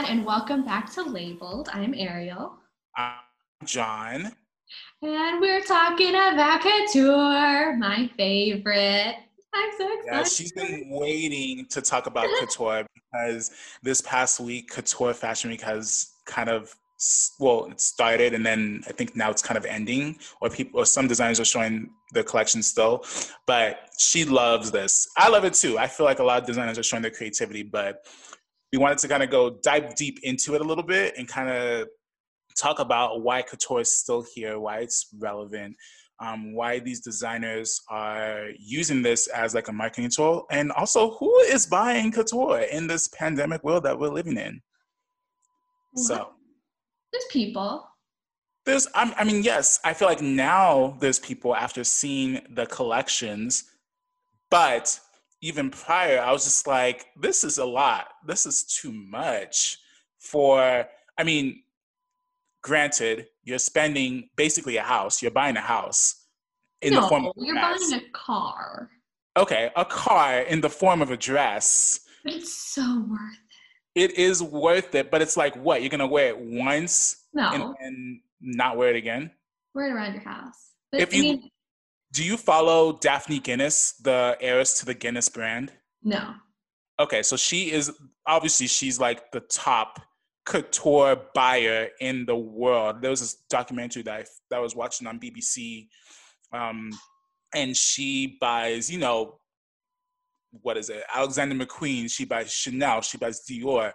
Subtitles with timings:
[0.00, 1.68] Everyone, and welcome back to Labeled.
[1.74, 2.54] I'm Ariel.
[2.96, 3.16] I'm
[3.66, 4.32] John.
[5.02, 9.16] And we're talking about couture, my favorite.
[9.52, 10.06] I'm so excited.
[10.06, 13.50] Yeah, she's been waiting to talk about couture because
[13.82, 16.74] this past week, Couture Fashion Week has kind of
[17.38, 20.86] well, it started and then I think now it's kind of ending, or people or
[20.86, 23.04] some designers are showing their collection still.
[23.46, 25.08] But she loves this.
[25.18, 25.78] I love it too.
[25.78, 28.06] I feel like a lot of designers are showing their creativity, but
[28.72, 31.50] we wanted to kind of go dive deep into it a little bit and kind
[31.50, 31.88] of
[32.56, 35.76] talk about why couture is still here, why it's relevant,
[36.20, 41.38] um, why these designers are using this as like a marketing tool, and also who
[41.40, 44.60] is buying couture in this pandemic world that we're living in.
[45.96, 46.30] So
[47.12, 47.86] there's people.
[48.66, 53.64] There's, I mean, yes, I feel like now there's people after seeing the collections,
[54.50, 55.00] but
[55.42, 58.08] even prior, I was just like, this is a lot.
[58.26, 59.78] This is too much
[60.18, 61.62] for, I mean,
[62.62, 66.26] granted, you're spending basically a house, you're buying a house
[66.82, 67.90] in no, the form of you're dress.
[67.90, 68.90] buying a car.
[69.36, 72.00] Okay, a car in the form of a dress.
[72.24, 73.38] But it's so worth
[73.94, 74.10] it.
[74.10, 75.80] it is worth it, but it's like what?
[75.80, 77.50] You're gonna wear it once no.
[77.50, 79.30] and, and not wear it again?
[79.74, 80.72] Wear it around your house.
[80.92, 81.50] But, if you mean,
[82.12, 85.72] do you follow Daphne Guinness, the heiress to the Guinness brand?
[86.02, 86.34] No.
[86.98, 87.92] Okay, so she is
[88.26, 90.00] obviously she's like the top
[90.44, 93.00] couture buyer in the world.
[93.00, 95.88] There was this documentary that I, that I was watching on BBC,
[96.52, 96.90] um,
[97.54, 99.38] and she buys, you know,
[100.62, 101.04] what is it?
[101.14, 102.10] Alexander McQueen.
[102.10, 103.02] She buys Chanel.
[103.02, 103.92] She buys Dior.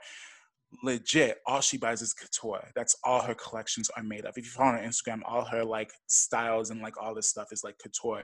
[0.83, 2.67] Legit, all she buys is couture.
[2.75, 4.37] That's all her collections are made of.
[4.37, 7.47] If you follow her on Instagram, all her like styles and like all this stuff
[7.51, 8.23] is like couture.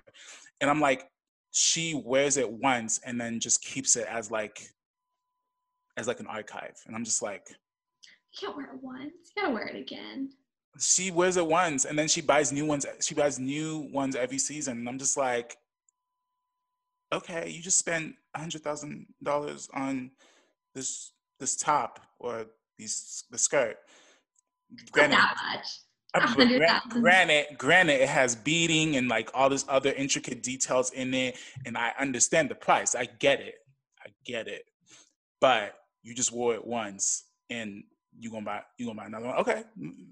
[0.60, 1.08] And I'm like,
[1.52, 4.62] she wears it once and then just keeps it as like
[5.98, 6.76] as like an archive.
[6.88, 9.12] And I'm just like, you can't wear it once.
[9.36, 10.30] You gotta wear it again.
[10.80, 12.86] She wears it once and then she buys new ones.
[13.02, 14.80] She buys new ones every season.
[14.80, 15.58] And I'm just like,
[17.14, 20.12] okay, you just spent a hundred thousand dollars on
[20.74, 22.46] this this top or
[22.78, 23.75] these the skirt.
[24.91, 26.88] Granted, Not much.
[26.90, 31.78] granted, granted, it has beading and like all this other intricate details in it, and
[31.78, 32.96] I understand the price.
[32.96, 33.56] I get it.
[34.06, 34.63] I get it.
[35.41, 37.84] But you just wore it once, and
[38.19, 39.63] you gonna buy you gonna buy another one okay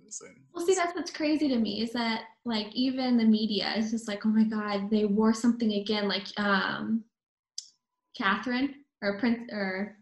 [0.05, 0.35] Listen.
[0.53, 4.07] well see that's what's crazy to me is that like even the media is just
[4.07, 7.03] like oh my god they wore something again like um
[8.17, 9.97] catherine or prince or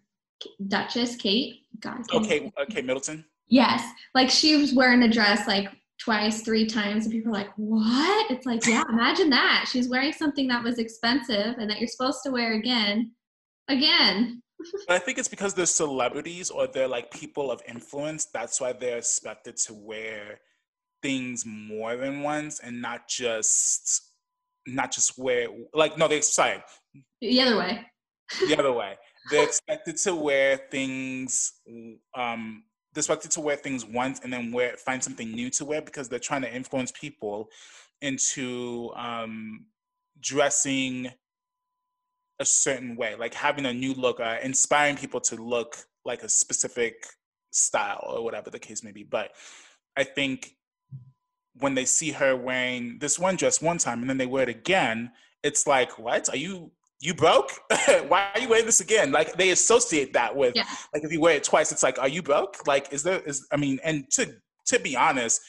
[0.68, 1.66] duchess kate?
[1.80, 3.25] God okay kate middleton?
[3.48, 3.84] Yes.
[4.14, 8.31] Like she was wearing a dress like twice three times and people are like what?
[8.31, 9.66] It's like yeah imagine that.
[9.72, 13.12] She's wearing something that was expensive and that you're supposed to wear again.
[13.68, 14.42] Again.
[14.88, 18.25] But I think it's because they're celebrities or they're like people of influence.
[18.25, 20.40] That's why they're expected to wear
[21.04, 24.02] things more than once and not just
[24.66, 26.64] not just wear like no they sorry.
[27.22, 27.86] The other way.
[28.48, 28.98] The other way
[29.29, 31.53] they're expected to wear things
[32.15, 35.81] um they're expected to wear things once and then wear find something new to wear
[35.81, 37.49] because they're trying to influence people
[38.01, 39.65] into um
[40.19, 41.11] dressing
[42.39, 46.29] a certain way, like having a new look, uh, inspiring people to look like a
[46.29, 47.07] specific
[47.51, 49.03] style or whatever the case may be.
[49.03, 49.31] But
[49.95, 50.55] I think
[51.59, 54.49] when they see her wearing this one dress one time and then they wear it
[54.49, 55.11] again,
[55.44, 56.29] it's like, what?
[56.29, 57.52] Are you you broke?
[58.08, 59.12] Why are you wearing this again?
[59.12, 60.63] Like they associate that with yeah.
[60.94, 62.68] like if you wear it twice, it's like, are you broke?
[62.68, 64.34] Like, is there is I mean, and to
[64.68, 65.41] to be honest,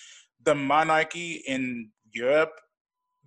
[0.44, 2.52] the monarchy in Europe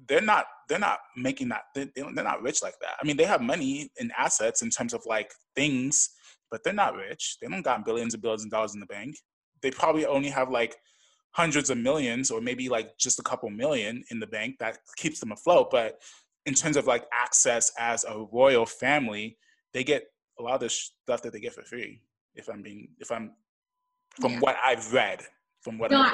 [0.08, 3.24] they're not they're not making that they, they're not rich like that i mean they
[3.24, 6.10] have money and assets in terms of like things
[6.50, 9.16] but they're not rich they don't got billions and billions of dollars in the bank
[9.62, 10.76] they probably only have like
[11.32, 15.20] hundreds of millions or maybe like just a couple million in the bank that keeps
[15.20, 16.00] them afloat but
[16.46, 19.38] in terms of like access as a royal family
[19.74, 20.04] they get
[20.40, 22.02] a lot of the stuff that they get for free
[22.36, 23.34] if i'm being if i'm
[24.20, 24.40] from yeah.
[24.40, 25.22] what i've read
[25.62, 26.12] from what no,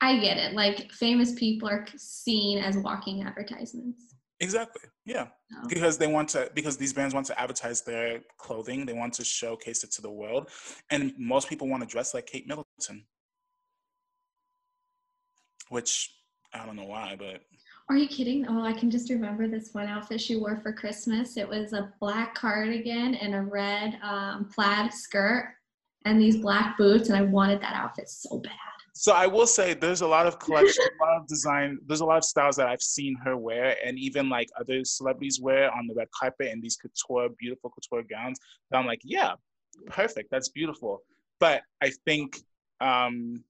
[0.00, 0.52] I get it.
[0.54, 4.14] Like famous people are seen as walking advertisements.
[4.40, 4.82] Exactly.
[5.04, 5.28] Yeah.
[5.50, 5.68] No.
[5.68, 9.24] Because they want to because these brands want to advertise their clothing, they want to
[9.24, 10.50] showcase it to the world,
[10.90, 13.06] and most people want to dress like Kate Middleton.
[15.68, 16.10] Which
[16.52, 17.40] I don't know why, but
[17.88, 18.46] are you kidding?
[18.48, 21.36] Oh, I can just remember this one outfit she wore for Christmas.
[21.36, 25.54] It was a black cardigan and a red um, plaid skirt
[26.04, 28.52] and these black boots, and I wanted that outfit so bad.
[28.92, 32.04] So I will say there's a lot of collection, a lot of design, there's a
[32.04, 35.86] lot of styles that I've seen her wear and even like other celebrities wear on
[35.86, 38.38] the red carpet in these couture, beautiful couture gowns.
[38.70, 39.34] That I'm like, yeah,
[39.88, 40.30] perfect.
[40.30, 41.02] That's beautiful.
[41.40, 42.38] but I think
[42.80, 43.44] um,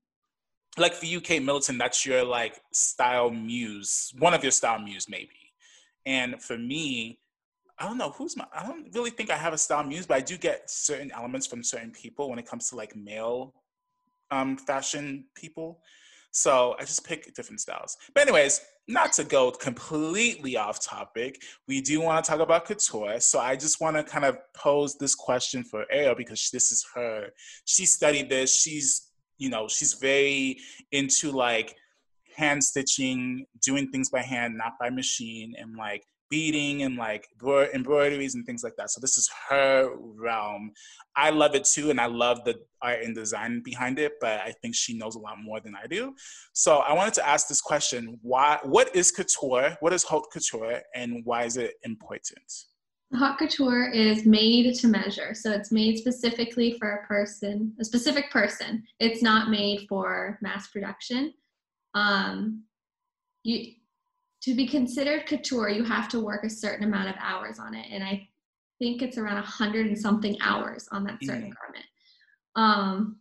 [0.77, 5.09] like for you, Kate Middleton, that's your like style muse, one of your style muse
[5.09, 5.31] maybe.
[6.05, 7.19] And for me,
[7.79, 8.47] I don't know who's my.
[8.55, 11.47] I don't really think I have a style muse, but I do get certain elements
[11.47, 13.55] from certain people when it comes to like male
[14.31, 15.81] um, fashion people.
[16.31, 17.97] So I just pick different styles.
[18.15, 23.21] But anyways, not to go completely off topic, we do want to talk about couture.
[23.21, 26.87] So I just want to kind of pose this question for Ariel because this is
[26.95, 27.29] her.
[27.65, 28.55] She studied this.
[28.55, 29.06] She's,
[29.39, 30.59] you know, she's very
[30.93, 31.75] into like
[32.37, 37.29] hand stitching, doing things by hand, not by machine, and like beading and like
[37.75, 38.91] embroideries and things like that.
[38.91, 40.73] So this is her realm.
[41.15, 44.15] I love it too, and I love the art and design behind it.
[44.21, 46.15] But I think she knows a lot more than I do.
[46.53, 48.59] So I wanted to ask this question: Why?
[48.63, 49.77] What is couture?
[49.81, 52.53] What is haute couture, and why is it important?
[53.15, 58.31] Haute couture is made to measure, so it's made specifically for a person, a specific
[58.33, 58.83] person.
[58.99, 61.33] It's not made for mass production.
[61.95, 62.65] Um,
[63.45, 63.75] you
[64.43, 67.87] to be considered couture, you have to work a certain amount of hours on it.
[67.91, 68.29] And I
[68.79, 71.55] think it's around a hundred and something hours on that certain mm.
[71.57, 71.85] garment.
[72.55, 73.17] Um,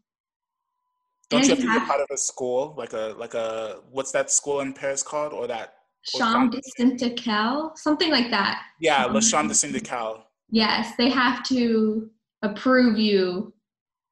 [1.29, 4.31] Don't you have to be part of a school, like a like a what's that
[4.31, 5.75] school in Paris called, or that
[6.05, 8.63] Chambre de something like that.
[8.79, 10.25] Yeah, La Chambre de Syndical.
[10.49, 12.09] Yes, they have to
[12.41, 13.53] approve you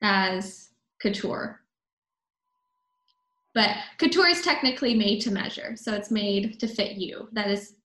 [0.01, 0.69] as
[0.99, 1.59] couture.
[3.53, 7.29] But couture is technically made to measure, so it's made to fit you.
[7.33, 7.75] That is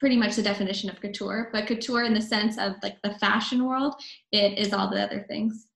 [0.00, 1.48] pretty much the definition of couture.
[1.52, 3.94] But couture, in the sense of like the fashion world,
[4.32, 5.68] it is all the other things.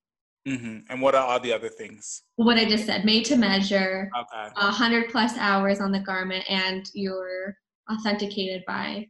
[0.47, 0.77] Mm-hmm.
[0.89, 2.23] And what are all the other things?
[2.37, 4.53] What I just said, made to measure, okay.
[4.55, 7.57] a hundred plus hours on the garment, and you're
[7.91, 9.07] authenticated by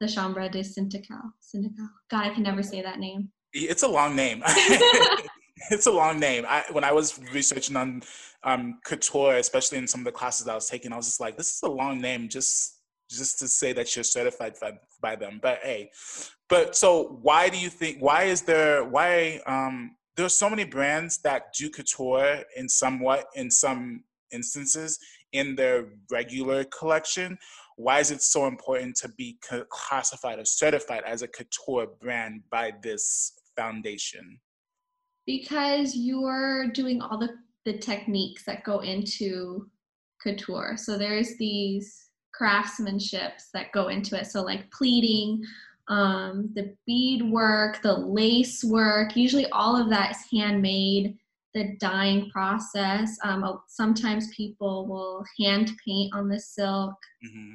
[0.00, 1.20] the Chambre de Syndical.
[1.40, 1.88] Syndical.
[2.10, 3.30] God, I can never say that name.
[3.52, 4.42] It's a long name.
[5.70, 6.44] it's a long name.
[6.46, 8.02] I, when I was researching on
[8.44, 11.36] um, couture, especially in some of the classes I was taking, I was just like,
[11.36, 12.76] this is a long name just
[13.10, 15.40] just to say that you're certified by, by them.
[15.42, 15.90] But hey,
[16.48, 17.98] but so why do you think?
[18.00, 18.84] Why is there?
[18.84, 24.98] Why um, there's so many brands that do couture in somewhat in some instances
[25.32, 27.38] in their regular collection.
[27.76, 29.38] Why is it so important to be
[29.70, 34.40] classified or certified as a couture brand by this foundation?
[35.24, 37.30] Because you're doing all the
[37.64, 39.68] the techniques that go into
[40.20, 40.76] couture.
[40.76, 42.08] So there's these
[42.40, 44.26] craftsmanships that go into it.
[44.26, 45.42] So like pleating,
[45.88, 51.16] um, the bead work, the lace work, usually all of that is handmade.
[51.54, 53.16] The dyeing process.
[53.24, 56.94] Um, sometimes people will hand paint on the silk.
[57.26, 57.54] Mm-hmm.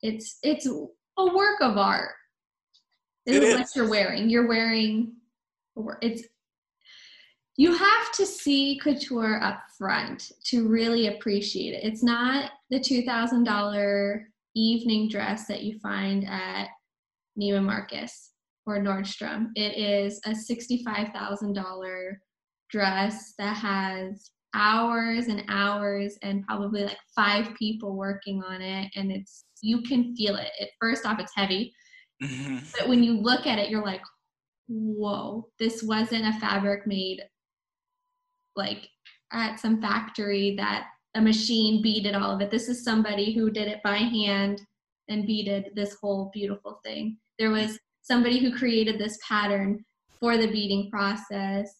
[0.00, 2.12] It's it's a work of art.
[3.26, 4.30] It, it is what you're wearing.
[4.30, 5.14] You're wearing.
[6.00, 6.22] It's
[7.56, 11.84] you have to see couture up front to really appreciate it.
[11.84, 14.24] It's not the $2,000
[14.54, 16.68] evening dress that you find at
[17.40, 18.32] Neiman Marcus
[18.66, 19.48] or Nordstrom.
[19.54, 22.12] It is a $65,000
[22.70, 29.10] dress that has hours and hours and probably like five people working on it and
[29.10, 30.50] it's you can feel it.
[30.58, 31.72] it first off it's heavy.
[32.22, 32.58] Mm-hmm.
[32.78, 34.02] But when you look at it you're like
[34.68, 37.22] whoa, this wasn't a fabric made
[38.56, 38.88] like
[39.32, 42.50] at some factory that a machine beaded all of it.
[42.50, 44.60] This is somebody who did it by hand
[45.08, 47.18] and beaded this whole beautiful thing.
[47.38, 49.84] There was somebody who created this pattern
[50.20, 51.74] for the beading process.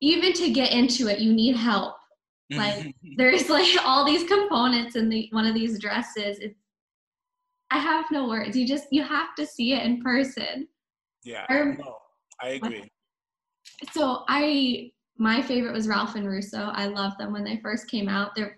[0.00, 1.94] Even to get into it, you need help.
[2.52, 2.58] Mm-hmm.
[2.58, 6.38] Like there's like all these components in the one of these dresses.
[6.38, 6.58] It's
[7.70, 8.56] I have no words.
[8.56, 10.66] You just you have to see it in person.
[11.22, 11.98] Yeah, I, no,
[12.40, 12.90] I agree.
[13.92, 16.70] So I my favorite was Ralph and Russo.
[16.72, 18.34] I loved them when they first came out.
[18.34, 18.56] They're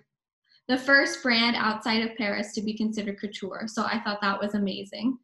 [0.73, 3.65] the first brand outside of Paris to be considered couture.
[3.67, 5.19] So I thought that was amazing.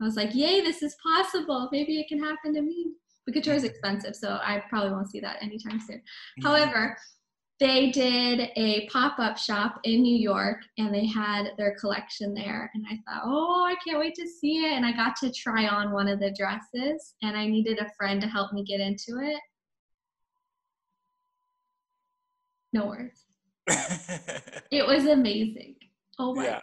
[0.00, 1.68] I was like, yay, this is possible.
[1.72, 2.92] Maybe it can happen to me.
[3.24, 5.96] But couture is expensive, so I probably won't see that anytime soon.
[5.98, 6.46] Mm-hmm.
[6.46, 6.96] However,
[7.58, 12.84] they did a pop-up shop in New York and they had their collection there and
[12.88, 15.90] I thought, "Oh, I can't wait to see it." And I got to try on
[15.90, 19.40] one of the dresses and I needed a friend to help me get into it
[22.76, 23.25] no words.
[23.68, 25.74] It was amazing.
[26.18, 26.44] Oh my.
[26.44, 26.60] Yeah.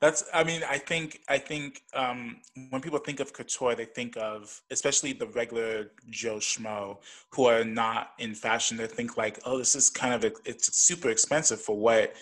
[0.00, 0.24] That's.
[0.32, 1.20] I mean, I think.
[1.28, 2.38] I think um,
[2.70, 6.98] when people think of couture, they think of, especially the regular Joe schmo
[7.32, 8.76] who are not in fashion.
[8.76, 10.24] They think like, oh, this is kind of.
[10.24, 12.14] A, it's super expensive for what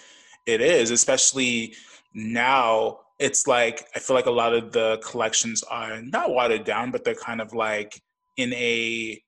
[0.46, 0.90] it is.
[0.90, 1.74] Especially
[2.14, 6.90] now, it's like I feel like a lot of the collections are not watered down,
[6.90, 8.02] but they're kind of like
[8.36, 9.22] in a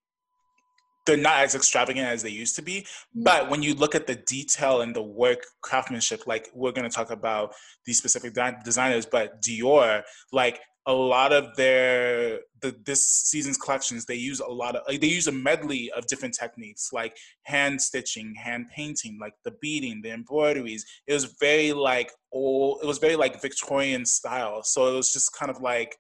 [1.10, 2.82] they're not as extravagant as they used to be.
[2.82, 3.24] Mm-hmm.
[3.24, 6.94] But when you look at the detail and the work craftsmanship, like we're going to
[6.94, 10.02] talk about these specific di- designers, but Dior,
[10.32, 15.00] like a lot of their the this season's collections they use a lot of like,
[15.00, 20.00] they use a medley of different techniques like hand stitching hand painting like the beading
[20.02, 24.96] the embroideries it was very like old it was very like victorian style so it
[24.96, 25.96] was just kind of like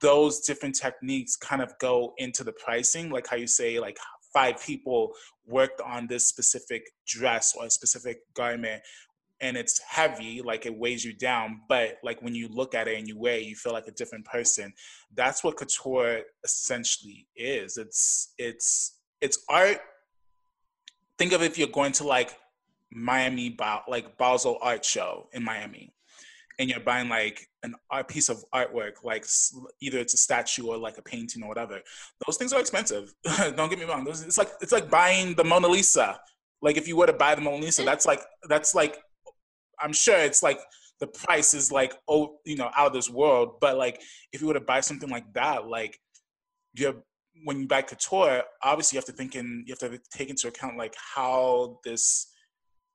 [0.00, 3.98] those different techniques kind of go into the pricing like how you say like
[4.32, 5.12] five people
[5.46, 8.82] worked on this specific dress or a specific garment
[9.40, 12.98] and it's heavy like it weighs you down but like when you look at it
[12.98, 14.72] and you it you feel like a different person.
[15.14, 17.76] That's what couture essentially is.
[17.76, 19.78] It's it's it's art.
[21.18, 22.36] Think of if you're going to like
[22.92, 23.56] miami
[23.88, 25.92] like basel art show in miami
[26.58, 29.24] and you're buying like an piece of artwork like
[29.80, 31.80] either it's a statue or like a painting or whatever
[32.26, 33.12] those things are expensive
[33.56, 36.18] don't get me wrong those, it's like it's like buying the mona lisa
[36.62, 38.98] like if you were to buy the Mona Lisa, that's like that's like
[39.80, 40.58] I'm sure it's like
[41.00, 43.60] the price is like oh you know out of this world.
[43.60, 45.98] But like if you were to buy something like that, like
[46.74, 46.94] you're
[47.44, 50.48] when you buy couture, obviously you have to think in you have to take into
[50.48, 52.32] account like how this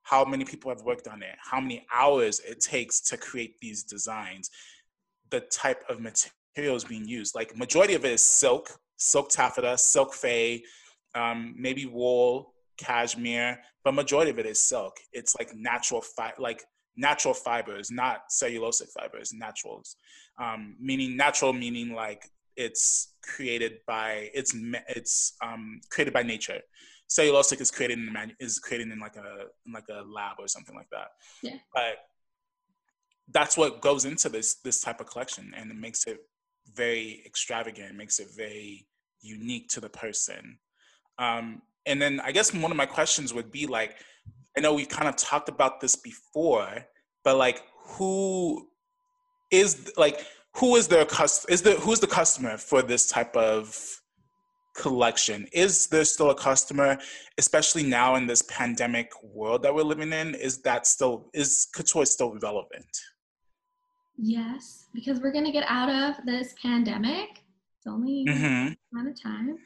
[0.04, 3.84] how many people have worked on it, how many hours it takes to create these
[3.84, 4.50] designs,
[5.30, 7.36] the type of materials being used.
[7.36, 10.60] Like majority of it is silk, silk taffeta, silk faille,
[11.16, 14.98] um, maybe wool, cashmere, but majority of it is silk.
[15.14, 16.64] It's like natural fi- like
[16.96, 19.96] natural fibers, not cellulosic fibers, naturals.
[20.42, 24.54] Um, meaning natural meaning like it's created by it's
[24.90, 26.60] it's um, created by nature.
[27.12, 30.48] Cellulosic is created in man, is created in like a in like a lab or
[30.48, 31.10] something like that.
[31.44, 31.58] Yeah.
[31.74, 31.98] But
[33.34, 36.20] that's what goes into this this type of collection, and it makes it
[36.74, 37.96] very extravagant.
[37.96, 38.88] Makes it very
[39.22, 40.58] unique to the person.
[41.20, 43.98] Um, and then I guess one of my questions would be like,
[44.58, 46.86] I know we kind of talked about this before,
[47.24, 48.70] but like, who
[49.52, 50.26] is like
[50.56, 54.01] who is their cust is the who's the customer for this type of
[54.76, 55.48] collection?
[55.52, 56.98] Is there still a customer,
[57.38, 60.36] especially now in this pandemic world that we're living in?
[60.36, 62.86] Is that still is couture still relevant?
[64.18, 67.44] Yes, because we're gonna get out of this pandemic.
[67.78, 68.74] It's only mm-hmm.
[68.94, 69.58] amount of time.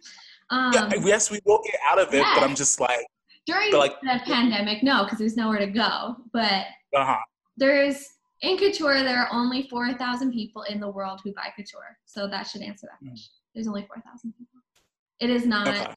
[0.50, 2.40] Um, yeah, yes, we will get out of it, yes.
[2.40, 3.06] but I'm just like
[3.46, 6.16] during like, the pandemic, no, because there's nowhere to go.
[6.32, 7.18] But uh-huh.
[7.58, 8.08] there's
[8.42, 12.28] in couture, there are only four thousand people in the world who buy couture, so
[12.28, 13.10] that should answer that mm.
[13.10, 13.34] question.
[13.54, 14.55] There's only four thousand people.
[15.20, 15.68] It is not.
[15.68, 15.94] Okay.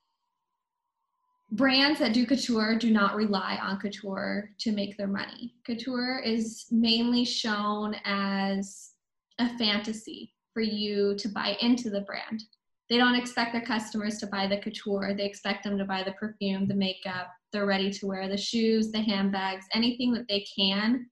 [1.50, 5.54] Brands that do couture do not rely on couture to make their money.
[5.64, 8.90] Couture is mainly shown as
[9.38, 12.42] a fantasy for you to buy into the brand
[12.88, 15.14] they don't expect their customers to buy the couture.
[15.14, 18.90] They expect them to buy the perfume, the makeup, the ready to wear, the shoes,
[18.90, 21.06] the handbags, anything that they can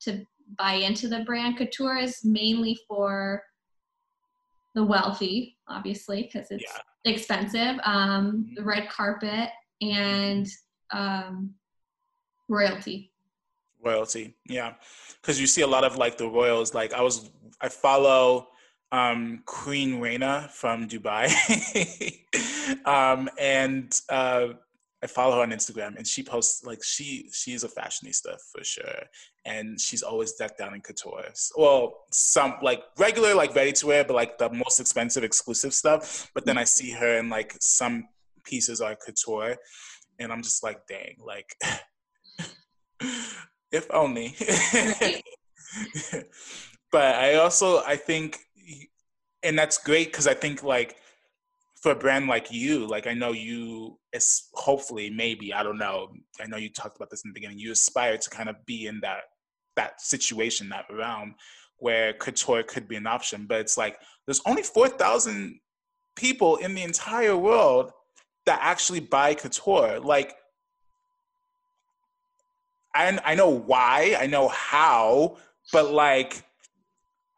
[0.00, 0.24] to
[0.56, 1.58] buy into the brand.
[1.58, 3.42] Couture is mainly for
[4.74, 7.12] the wealthy, obviously, because it's yeah.
[7.12, 7.80] expensive.
[7.84, 9.50] Um, the red carpet
[9.80, 10.46] and
[10.92, 11.54] um,
[12.48, 13.12] royalty.
[13.82, 14.74] Royalty, yeah,
[15.20, 16.74] because you see a lot of like the royals.
[16.74, 18.48] Like I was, I follow
[18.92, 21.30] um, Queen Rania from Dubai.
[22.84, 24.48] um, and uh,
[25.02, 29.02] I follow her on Instagram and she posts like she she's a fashionista for sure.
[29.46, 31.24] And she's always decked out in couture.
[31.56, 36.30] Well, some like regular, like ready to wear, but like the most expensive exclusive stuff.
[36.34, 38.08] But then I see her in like some
[38.44, 39.56] pieces are couture.
[40.18, 41.56] And I'm just like, dang, like
[43.72, 44.36] if only.
[46.92, 48.38] but I also I think
[49.42, 50.96] and that's great because I think like
[51.80, 56.12] for a brand like you, like I know you is hopefully maybe I don't know.
[56.40, 57.58] I know you talked about this in the beginning.
[57.58, 59.22] You aspire to kind of be in that
[59.76, 61.34] that situation, that realm
[61.78, 63.46] where couture could be an option.
[63.48, 65.58] But it's like there's only four thousand
[66.16, 67.92] people in the entire world
[68.44, 69.98] that actually buy couture.
[70.00, 70.34] Like
[72.94, 75.38] I I know why, I know how,
[75.72, 76.44] but like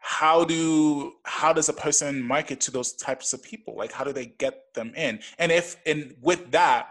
[0.02, 3.76] how do how does a person market to those types of people?
[3.76, 5.21] Like how do they get them in?
[5.38, 6.88] And if and with that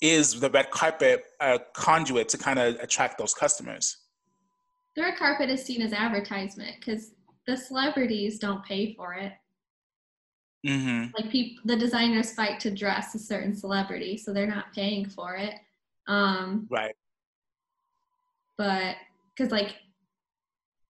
[0.00, 3.96] is the red carpet a conduit to kind of attract those customers?
[4.94, 7.10] The red carpet is seen as advertisement because
[7.48, 9.32] the celebrities don't pay for it.
[10.64, 11.10] Mm-hmm.
[11.18, 15.34] like people the designers fight to dress a certain celebrity so they're not paying for
[15.34, 15.56] it
[16.06, 16.94] um right.
[18.56, 18.96] but
[19.36, 19.74] because like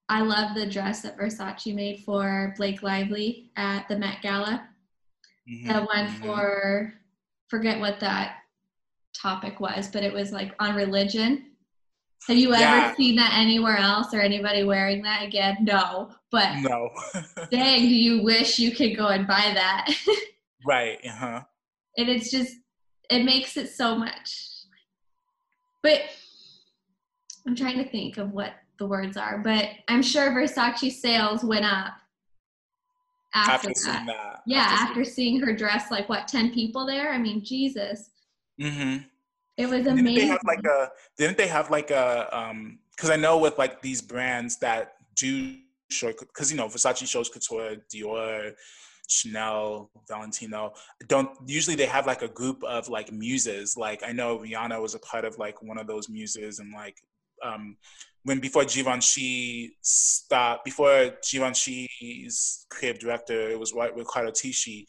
[0.07, 4.67] I love the dress that Versace made for Blake Lively at the Met Gala.
[5.49, 5.67] mm-hmm.
[5.67, 6.23] that went mm-hmm.
[6.23, 6.93] for
[7.47, 8.37] forget what that
[9.19, 11.51] topic was, but it was like on religion.
[12.27, 12.95] Have you ever yeah.
[12.95, 15.57] seen that anywhere else or anybody wearing that again?
[15.61, 16.89] No, but no.
[17.51, 19.93] dang, do you wish you could go and buy that?
[20.67, 20.99] right.
[21.05, 21.41] Uh huh.
[21.97, 22.53] And it's just
[23.09, 24.49] it makes it so much.
[25.83, 26.01] But
[27.47, 31.65] I'm trying to think of what the words are, but I'm sure Versace sales went
[31.65, 31.93] up
[33.33, 34.05] after, after that.
[34.07, 34.41] that.
[34.45, 37.11] Yeah, after, after seeing her dress like what, 10 people there?
[37.11, 38.11] I mean, Jesus.
[38.61, 39.03] Mm-hmm.
[39.57, 40.05] It was amazing.
[40.05, 43.57] Didn't they have like a didn't they have like a um because I know with
[43.57, 45.55] like these brands that do
[45.89, 48.53] show because you know Versace shows couture, Dior,
[49.07, 50.73] Chanel, Valentino.
[51.07, 53.77] Don't usually they have like a group of like muses.
[53.77, 56.97] Like I know Rihanna was a part of like one of those muses, and like
[57.43, 57.77] um
[58.25, 64.85] when before Givenchy stopped, before Givenchy's creative director, it was Riccardo Tisci.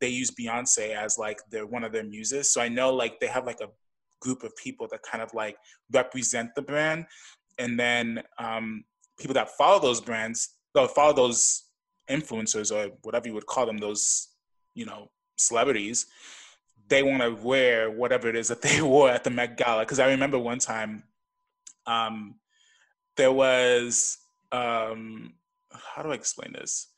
[0.00, 2.52] They used Beyonce as like their one of their muses.
[2.52, 3.68] So I know like they have like a
[4.20, 5.56] group of people that kind of like
[5.92, 7.06] represent the brand,
[7.56, 8.82] and then um,
[9.16, 11.68] people that follow those brands, or follow those
[12.10, 14.30] influencers or whatever you would call them, those
[14.74, 16.06] you know celebrities.
[16.88, 19.82] They want to wear whatever it is that they wore at the Met Gala.
[19.82, 21.04] Because I remember one time,
[21.86, 22.40] um,
[23.16, 24.18] there was
[24.52, 25.34] um,
[25.72, 26.88] how do I explain this?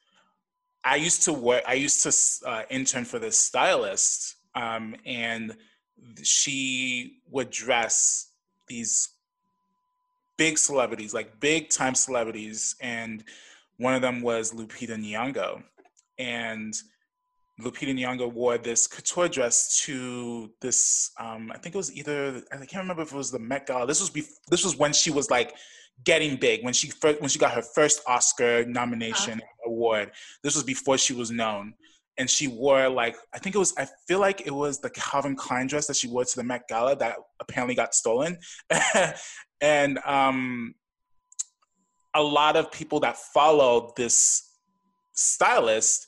[0.85, 1.63] I used to work.
[1.67, 5.57] I used to uh, intern for this stylist, um, and
[6.23, 8.29] she would dress
[8.69, 9.11] these
[10.37, 13.25] big celebrities, like big time celebrities, and
[13.79, 15.63] one of them was Lupita Nyong'o,
[16.19, 16.75] and
[17.61, 21.13] Lupita Nyong'o wore this couture dress to this.
[21.19, 23.87] Um, I think it was either I can't remember if it was the Met Gala.
[23.87, 25.55] This was bef- this was when she was like
[26.03, 29.71] getting big when she first when she got her first Oscar nomination uh-huh.
[29.71, 30.11] award.
[30.43, 31.75] This was before she was known,
[32.19, 35.37] and she wore like I think it was I feel like it was the Calvin
[35.37, 38.39] Klein dress that she wore to the Met Gala that apparently got stolen,
[39.61, 40.75] and um,
[42.15, 44.51] a lot of people that followed this
[45.13, 46.07] stylist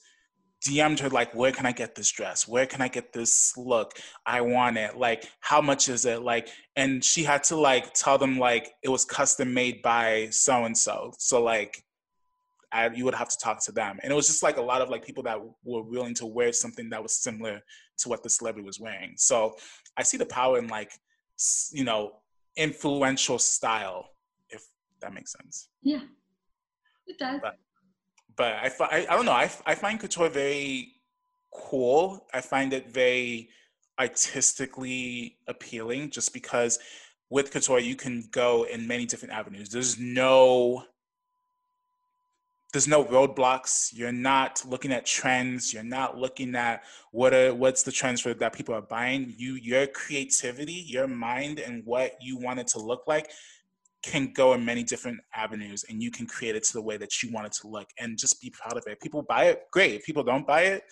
[0.66, 2.48] DM'd her like, where can I get this dress?
[2.48, 3.92] Where can I get this look?
[4.24, 4.96] I want it.
[4.96, 6.22] Like, how much is it?
[6.22, 10.64] Like, and she had to like tell them like it was custom made by so
[10.64, 11.12] and so.
[11.18, 11.83] So like,
[12.72, 13.98] I, you would have to talk to them.
[14.02, 16.52] And it was just like a lot of like people that were willing to wear
[16.52, 17.62] something that was similar
[17.98, 19.14] to what the celebrity was wearing.
[19.16, 19.55] So
[19.96, 20.92] I see the power in like,
[21.72, 22.16] you know,
[22.57, 24.11] influential style,
[24.50, 24.62] if
[25.00, 25.68] that makes sense.
[25.83, 26.00] Yeah,
[27.07, 27.40] it does.
[27.42, 27.57] But,
[28.37, 29.33] but I, I, I don't know.
[29.33, 30.92] I, I find couture very
[31.53, 32.27] cool.
[32.33, 33.49] I find it very
[33.99, 36.79] artistically appealing just because
[37.31, 39.70] with couture you can go in many different avenues.
[39.70, 40.85] There's no
[42.72, 43.90] there's no roadblocks.
[43.94, 45.72] You're not looking at trends.
[45.72, 49.35] You're not looking at what are what's the trends for that people are buying.
[49.37, 53.31] You your creativity, your mind, and what you want it to look like
[54.07, 57.23] can go in many different avenues and you can create it to the way that
[57.23, 59.01] you want it to look and just be proud of it.
[59.01, 59.95] People buy it, great.
[59.97, 60.85] If people don't buy it,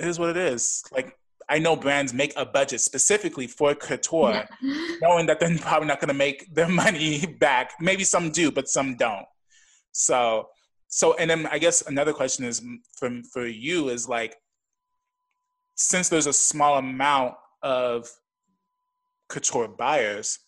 [0.00, 0.82] it is what it is.
[0.92, 1.16] Like
[1.48, 4.96] I know brands make a budget specifically for couture, yeah.
[5.02, 7.72] knowing that they're probably not gonna make their money back.
[7.80, 9.26] Maybe some do, but some don't.
[9.92, 10.48] So
[10.88, 12.62] so and then I guess another question is
[12.96, 14.36] from for you is like
[15.76, 18.08] since there's a small amount of
[19.28, 20.38] couture buyers,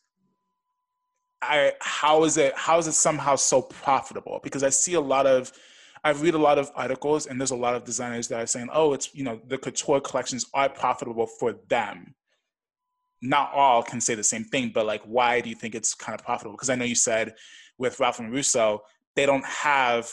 [1.48, 4.40] I how is it how is it somehow so profitable?
[4.42, 5.52] Because I see a lot of
[6.04, 8.68] I read a lot of articles and there's a lot of designers that are saying,
[8.72, 12.14] oh, it's you know, the couture collections are profitable for them.
[13.22, 16.18] Not all can say the same thing, but like why do you think it's kind
[16.18, 16.56] of profitable?
[16.56, 17.34] Because I know you said
[17.78, 18.82] with Ralph and Russo,
[19.14, 20.10] they don't have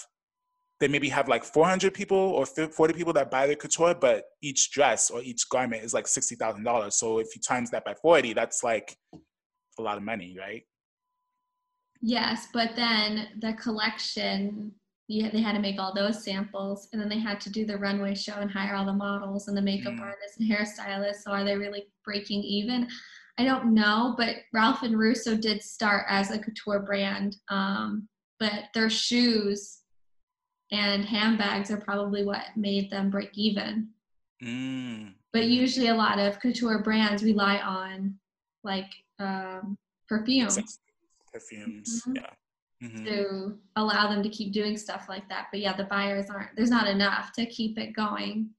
[0.79, 4.71] they maybe have like 400 people or 40 people that buy their couture, but each
[4.71, 6.91] dress or each garment is like $60,000.
[6.91, 8.97] So if you times that by 40, that's like
[9.79, 10.63] a lot of money, right?
[12.05, 14.73] Yes, but then the collection,
[15.07, 17.77] yeah, they had to make all those samples, and then they had to do the
[17.77, 20.01] runway show and hire all the models and the makeup mm.
[20.01, 21.23] artists and hairstylists.
[21.23, 22.89] So are they really breaking even?
[23.37, 28.65] I don't know, but Ralph and Russo did start as a couture brand, um, but
[28.73, 29.79] their shoes
[30.73, 33.87] and handbags are probably what made them break even.
[34.43, 35.13] Mm.
[35.31, 38.15] But usually, a lot of couture brands rely on
[38.65, 39.77] like um,
[40.09, 40.49] perfume
[41.33, 42.17] perfumes mm-hmm.
[42.17, 43.05] yeah mm-hmm.
[43.05, 46.69] to allow them to keep doing stuff like that but yeah the buyers aren't there's
[46.69, 48.49] not enough to keep it going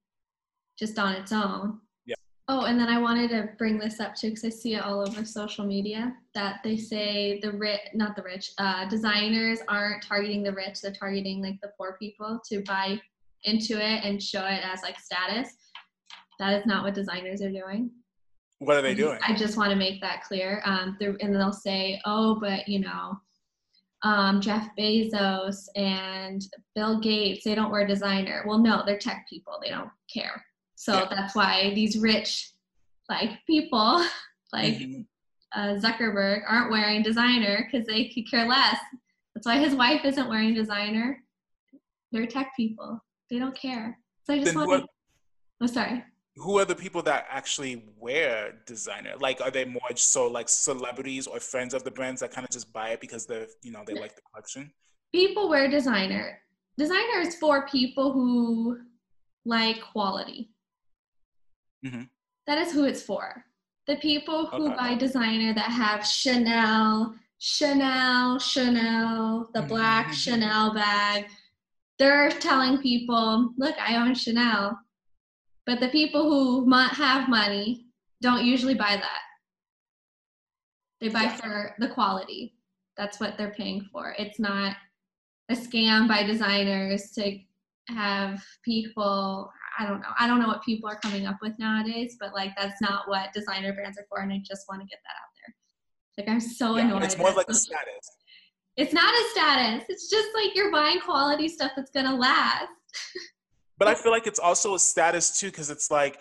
[0.79, 2.15] just on its own yeah
[2.49, 5.07] oh and then i wanted to bring this up too because i see it all
[5.07, 10.43] over social media that they say the rich not the rich uh, designers aren't targeting
[10.43, 12.99] the rich they're targeting like the poor people to buy
[13.45, 15.57] into it and show it as like status
[16.39, 17.91] That is not what designers are doing.
[18.59, 19.19] What are they doing?
[19.27, 20.63] I just want to make that clear.
[20.65, 23.21] Um, and they'll say, "Oh, but you know,
[24.03, 26.43] um, Jeff Bezos and
[26.75, 29.59] Bill Gates, they don't wear designer." Well, no, they're tech people.
[29.63, 30.45] They don't care.
[30.77, 31.07] So yeah.
[31.11, 32.53] that's why these rich,
[33.09, 34.05] like people,
[34.53, 35.03] like mm-hmm.
[35.59, 38.79] uh, Zuckerberg, aren't wearing designer because they could care less.
[39.35, 41.23] That's why his wife isn't wearing designer.
[42.13, 43.01] They're tech people.
[43.31, 43.99] They don't care.
[44.25, 44.83] So I just want.
[44.83, 44.89] to.
[45.61, 46.05] Oh, sorry
[46.37, 49.13] who are the people that actually wear designer?
[49.21, 52.51] Like, are they more so like celebrities or friends of the brands that kind of
[52.51, 54.73] just buy it because they're, you know, they like the collection?
[55.13, 56.41] People wear designer.
[56.77, 58.79] Designer is for people who
[59.45, 60.51] like quality.
[61.87, 62.03] Mm-hmm.
[62.49, 63.45] That is who it's for.
[63.87, 64.77] The people who okay.
[64.77, 70.15] buy designer that have Chanel, Chanel, Chanel, the black mm-hmm.
[70.15, 71.27] Chanel bag,
[71.99, 74.77] they're telling people, look, I own Chanel
[75.67, 77.87] but the people who have money
[78.21, 79.21] don't usually buy that.
[81.01, 81.37] They buy yeah.
[81.37, 82.55] for the quality.
[82.97, 84.15] That's what they're paying for.
[84.19, 84.77] It's not
[85.51, 87.39] a scam by designers to
[87.89, 90.09] have people I don't know.
[90.19, 93.33] I don't know what people are coming up with nowadays, but like that's not what
[93.33, 96.25] designer brands are for, and I just want to get that out there.
[96.27, 97.03] Like I'm so yeah, annoyed.
[97.03, 98.11] It's more like a status.
[98.77, 99.85] It's not a status.
[99.89, 102.69] It's just like you're buying quality stuff that's gonna last.
[103.79, 106.19] but I feel like it's also a status too, because it's like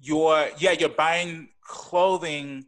[0.00, 2.66] you're yeah you're buying clothing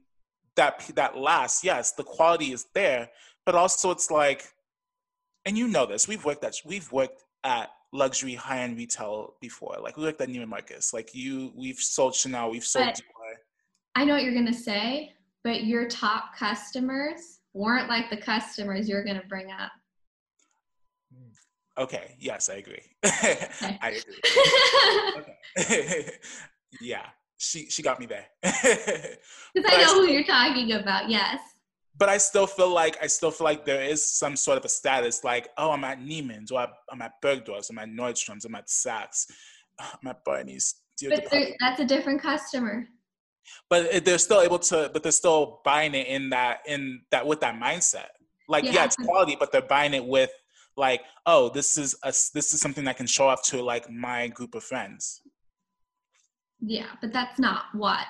[0.57, 1.63] that that lasts.
[1.63, 3.11] Yes, the quality is there,
[3.45, 4.53] but also it's like,
[5.45, 6.09] and you know this.
[6.09, 9.77] We've worked at we've worked at luxury high end retail before.
[9.81, 10.93] Like we worked at Neiman Marcus.
[10.93, 12.51] Like you, we've sold Chanel.
[12.51, 12.87] We've sold.
[12.87, 13.03] But
[13.95, 15.13] I know what you're gonna say,
[15.45, 19.73] but your top customers weren't like the customers you're gonna bring up.
[21.79, 22.17] Okay.
[22.19, 22.83] Yes, I agree.
[23.05, 25.19] I agree.
[25.59, 26.11] okay.
[26.81, 28.27] yeah, she she got me there.
[28.43, 29.19] Because
[29.57, 31.11] I know I still, who you're talking about.
[31.11, 31.41] Yes.
[31.99, 34.69] But I still feel like I still feel like there is some sort of a
[34.69, 38.69] status, like oh, I'm at Neiman's, or I'm at Bergdorf's, I'm at Nordstrom's, I'm at
[38.69, 39.27] Saks,
[39.79, 40.77] I'm at Barney's.
[41.03, 41.27] But
[41.61, 42.89] that's a different customer.
[43.69, 47.27] But eh, they're still able to, but they're still buying it in that in that
[47.27, 48.09] with that mindset.
[48.49, 50.31] Like yeah, yeah it's quality, but they're buying it with
[50.77, 54.29] like oh this is a this is something that can show off to like my
[54.29, 55.23] group of friends.
[56.61, 58.07] Yeah but that's not what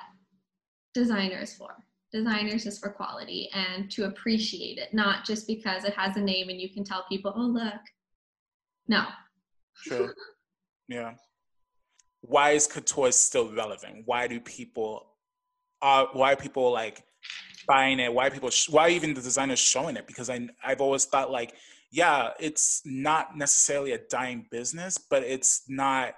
[0.94, 1.76] designers for.
[2.12, 6.48] Designers is for quality and to appreciate it not just because it has a name
[6.48, 7.80] and you can tell people oh look.
[8.88, 9.04] No.
[9.84, 10.10] True.
[10.88, 11.14] yeah.
[12.20, 14.02] Why is couture still relevant?
[14.06, 15.06] Why do people
[15.82, 17.04] uh why are people like
[17.68, 18.12] buying it?
[18.12, 20.06] Why people sh- why even the designers showing it?
[20.06, 21.54] Because i i've always thought like
[21.96, 26.14] yeah, it's not necessarily a dying business, but it's not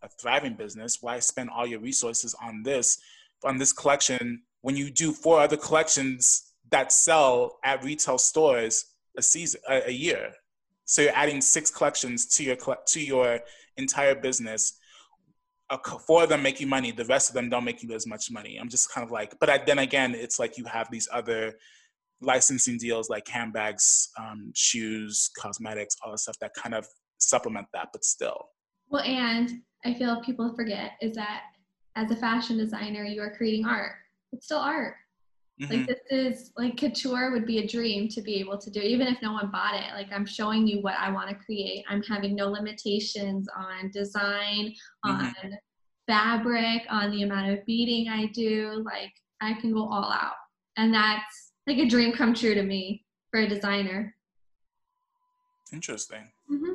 [0.00, 0.98] a thriving business.
[1.00, 2.98] Why spend all your resources on this,
[3.44, 8.84] on this collection, when you do four other collections that sell at retail stores
[9.18, 10.32] a season, a, a year?
[10.84, 13.40] So you're adding six collections to your to your
[13.76, 14.78] entire business.
[16.06, 16.92] four of them make you money.
[16.92, 18.58] The rest of them don't make you as much money.
[18.58, 21.56] I'm just kind of like, but then again, it's like you have these other
[22.20, 26.86] licensing deals like handbags, um, shoes, cosmetics, all the stuff that kind of
[27.18, 28.48] supplement that, but still.
[28.88, 29.50] Well, and
[29.84, 31.42] I feel people forget is that
[31.96, 33.92] as a fashion designer, you are creating art.
[34.32, 34.94] It's still art.
[35.60, 35.72] Mm-hmm.
[35.72, 39.06] Like this is like couture would be a dream to be able to do, even
[39.06, 39.94] if no one bought it.
[39.94, 41.84] Like I'm showing you what I want to create.
[41.88, 44.74] I'm having no limitations on design,
[45.04, 45.10] mm-hmm.
[45.10, 45.58] on
[46.06, 48.82] fabric, on the amount of beading I do.
[48.84, 50.34] Like I can go all out.
[50.76, 54.14] And that's like a dream come true to me for a designer.
[55.72, 56.30] Interesting.
[56.50, 56.74] Mm-hmm.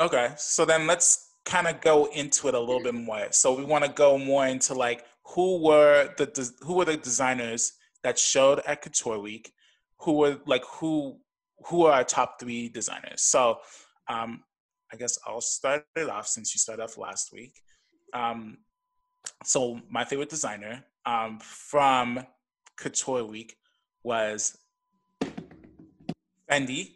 [0.00, 3.26] Okay, so then let's kind of go into it a little bit more.
[3.30, 7.72] So we want to go more into like who were the who were the designers
[8.02, 9.52] that showed at Couture Week?
[10.00, 11.18] Who were like who
[11.66, 13.22] who are our top three designers?
[13.22, 13.58] So
[14.08, 14.42] um,
[14.92, 17.54] I guess I'll start it off since you started off last week.
[18.12, 18.58] Um,
[19.44, 22.24] so my favorite designer um, from
[22.76, 23.56] Couture Week
[24.02, 24.56] was
[26.50, 26.92] Fendi.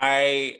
[0.00, 0.58] I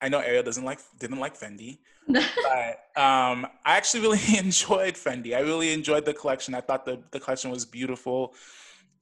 [0.00, 5.36] I know Ariel doesn't like didn't like Fendi, but um, I actually really enjoyed Fendi.
[5.36, 6.54] I really enjoyed the collection.
[6.54, 8.34] I thought the, the collection was beautiful.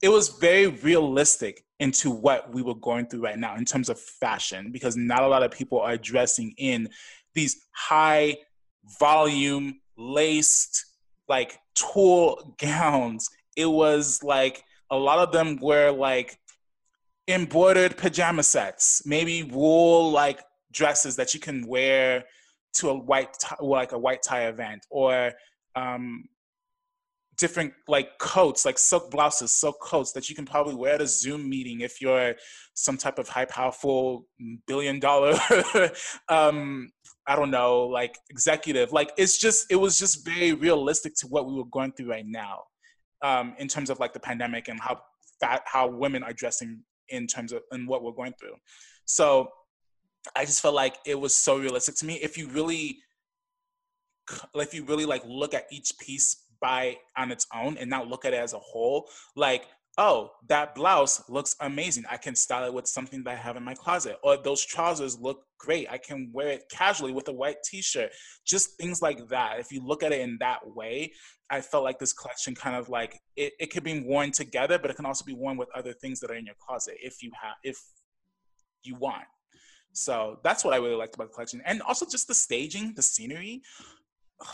[0.01, 3.99] It was very realistic into what we were going through right now in terms of
[3.99, 6.89] fashion, because not a lot of people are dressing in
[7.33, 8.37] these high
[8.99, 10.85] volume laced
[11.27, 13.29] like tulle gowns.
[13.55, 16.37] It was like a lot of them were like
[17.27, 22.23] embroidered pajama sets, maybe wool like dresses that you can wear
[22.75, 25.31] to a white tie, like a white tie event or
[25.75, 26.25] um,
[27.37, 31.07] different like coats, like silk blouses, silk coats that you can probably wear at a
[31.07, 32.35] Zoom meeting if you're
[32.73, 34.25] some type of high powerful
[34.67, 35.37] billion dollar
[36.29, 36.89] um
[37.27, 38.93] I don't know, like executive.
[38.93, 42.25] Like it's just it was just very realistic to what we were going through right
[42.25, 42.63] now.
[43.29, 44.95] Um, in terms of like the pandemic and how
[45.41, 46.71] fat how women are dressing
[47.09, 48.55] in terms of and what we're going through.
[49.05, 49.25] So
[50.35, 52.15] I just felt like it was so realistic to me.
[52.27, 52.87] If you really
[54.65, 56.29] if you really like look at each piece
[56.61, 59.65] by on its own and not look at it as a whole, like,
[59.97, 62.03] oh, that blouse looks amazing.
[62.09, 64.17] I can style it with something that I have in my closet.
[64.23, 65.87] Or those trousers look great.
[65.89, 68.11] I can wear it casually with a white t-shirt.
[68.45, 69.59] Just things like that.
[69.59, 71.13] If you look at it in that way,
[71.49, 74.89] I felt like this collection kind of like it, it could be worn together, but
[74.89, 77.31] it can also be worn with other things that are in your closet if you
[77.41, 77.79] have if
[78.83, 79.23] you want.
[79.93, 81.61] So that's what I really liked about the collection.
[81.65, 83.61] And also just the staging, the scenery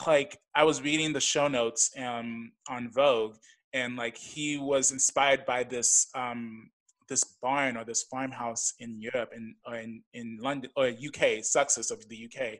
[0.05, 3.35] like I was reading the show notes um, on Vogue,
[3.73, 6.69] and like he was inspired by this um,
[7.07, 11.91] this barn or this farmhouse in Europe in or in in London or UK, Sussex
[11.91, 12.59] of the UK,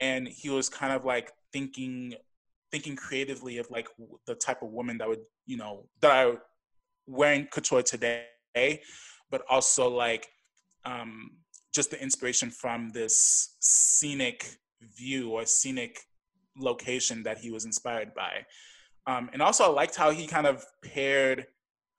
[0.00, 2.14] and he was kind of like thinking
[2.70, 3.88] thinking creatively of like
[4.26, 6.42] the type of woman that would you know that are
[7.06, 8.80] wearing couture today,
[9.30, 10.28] but also like
[10.84, 11.30] um,
[11.74, 14.58] just the inspiration from this scenic
[14.96, 16.00] view or scenic
[16.58, 18.44] location that he was inspired by.
[19.06, 21.46] Um, and also, I liked how he kind of paired,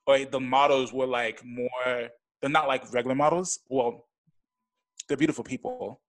[0.06, 2.10] or the models were like more,
[2.42, 3.60] they're not like regular models.
[3.70, 4.08] Well,
[5.08, 6.02] they're beautiful people,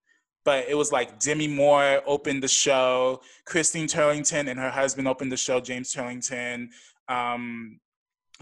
[0.45, 5.31] but it was like Demi Moore opened the show, Christine Turlington and her husband opened
[5.31, 6.69] the show, James Turlington.
[7.09, 7.81] Um,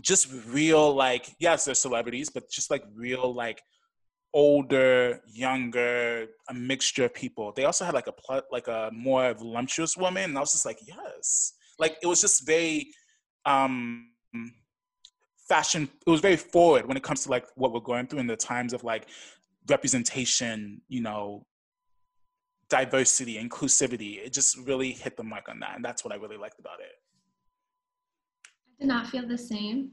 [0.00, 3.62] just real, like, yes, they're celebrities, but just like real, like,
[4.34, 7.52] older, younger, a mixture of people.
[7.52, 10.78] They also had like a like a more voluptuous woman, and I was just like,
[10.86, 12.88] yes, like it was just very
[13.44, 14.08] um
[15.48, 15.88] fashion.
[16.06, 18.36] It was very forward when it comes to like what we're going through in the
[18.36, 19.06] times of like
[19.68, 21.46] representation, you know,
[22.68, 24.18] diversity, inclusivity.
[24.24, 26.80] It just really hit the mark on that, and that's what I really liked about
[26.80, 26.92] it.
[28.46, 29.92] I did not feel the same.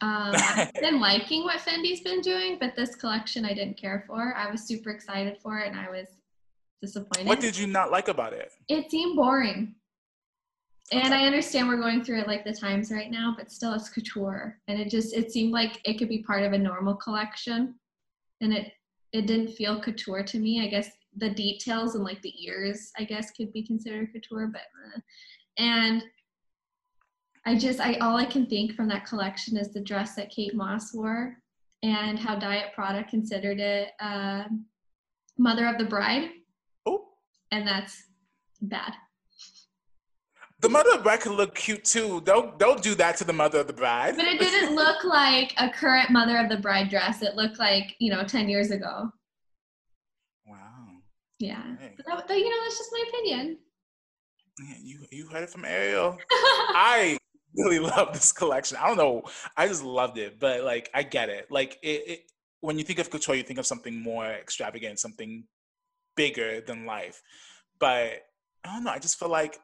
[0.00, 4.34] Um, I've been liking what Fendi's been doing, but this collection I didn't care for.
[4.36, 6.06] I was super excited for it and I was
[6.82, 7.26] disappointed.
[7.26, 8.52] What did you not like about it?
[8.68, 9.74] It seemed boring.
[10.92, 11.12] And.
[11.12, 14.58] I understand we're going through it like the times right now, but still it's couture.
[14.68, 17.74] And it just it seemed like it could be part of a normal collection.
[18.40, 18.72] And it
[19.12, 20.62] it didn't feel couture to me.
[20.62, 24.62] I guess the details and like the ears, I guess, could be considered couture, but
[24.94, 25.00] uh,
[25.58, 26.02] and
[27.46, 30.54] I just, I all I can think from that collection is the dress that Kate
[30.54, 31.36] Moss wore
[31.82, 34.44] and how Diet Prada considered it uh,
[35.38, 36.30] Mother of the Bride.
[36.86, 37.04] Oh.
[37.52, 38.02] And that's
[38.60, 38.94] bad.
[40.60, 42.22] The mother of the bride can look cute too.
[42.22, 44.16] Don't don't do that to the mother of the bride.
[44.16, 47.22] But it didn't look like a current mother of the bride dress.
[47.22, 49.10] It looked like you know ten years ago.
[50.46, 50.86] Wow.
[51.38, 51.62] Yeah,
[51.96, 53.58] but that, you know that's just my opinion.
[54.66, 56.16] Yeah, you you heard it from Ariel.
[56.30, 57.18] I
[57.54, 58.78] really love this collection.
[58.80, 59.24] I don't know.
[59.58, 61.50] I just loved it, but like I get it.
[61.50, 62.20] Like it, it
[62.60, 65.44] when you think of couture, you think of something more extravagant, something
[66.16, 67.22] bigger than life.
[67.78, 68.22] But
[68.64, 68.90] I don't know.
[68.90, 69.58] I just feel like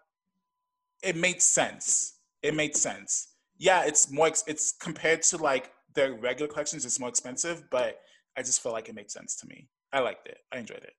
[1.03, 2.19] it made sense.
[2.43, 3.29] It made sense.
[3.59, 4.31] Yeah, it's more.
[4.47, 6.85] It's compared to like the regular collections.
[6.85, 8.01] It's more expensive, but
[8.37, 9.69] I just feel like it made sense to me.
[9.93, 10.39] I liked it.
[10.53, 10.95] I enjoyed it.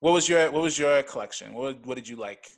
[0.00, 1.54] What was your What was your collection?
[1.54, 2.48] What What did you like?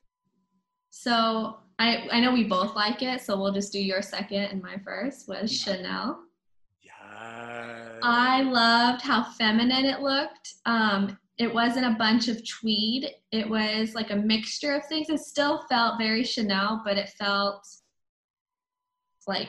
[0.90, 4.62] So I I know we both like it, so we'll just do your second and
[4.62, 5.74] my first was yeah.
[5.74, 6.20] Chanel.
[6.82, 7.98] Yeah.
[8.02, 10.54] I loved how feminine it looked.
[10.66, 13.10] Um, it wasn't a bunch of tweed.
[13.32, 15.08] It was like a mixture of things.
[15.08, 17.66] It still felt very Chanel, but it felt
[19.26, 19.48] like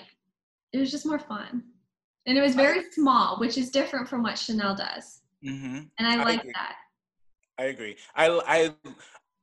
[0.71, 1.63] it was just more fun.
[2.25, 5.19] And it was very small, which is different from what Chanel does.
[5.45, 5.80] Mm-hmm.
[5.99, 6.75] And I, I like that.
[7.60, 7.97] I agree.
[8.15, 8.73] I I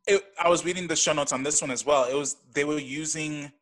[0.06, 2.04] it, I was reading the show notes on this one as well.
[2.04, 3.52] It was they were using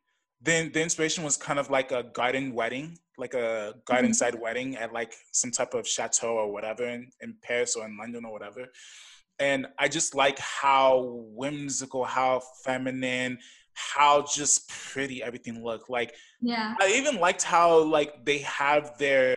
[0.42, 4.14] the the inspiration was kind of like a garden wedding, like a garden mm-hmm.
[4.14, 4.42] side mm-hmm.
[4.42, 8.24] wedding at like some type of chateau or whatever in, in Paris or in London
[8.24, 8.66] or whatever.
[9.38, 13.38] And I just like how whimsical, how feminine,
[13.74, 15.90] how just pretty everything looked.
[15.90, 16.74] Like yeah.
[16.80, 19.36] I even liked how like they have their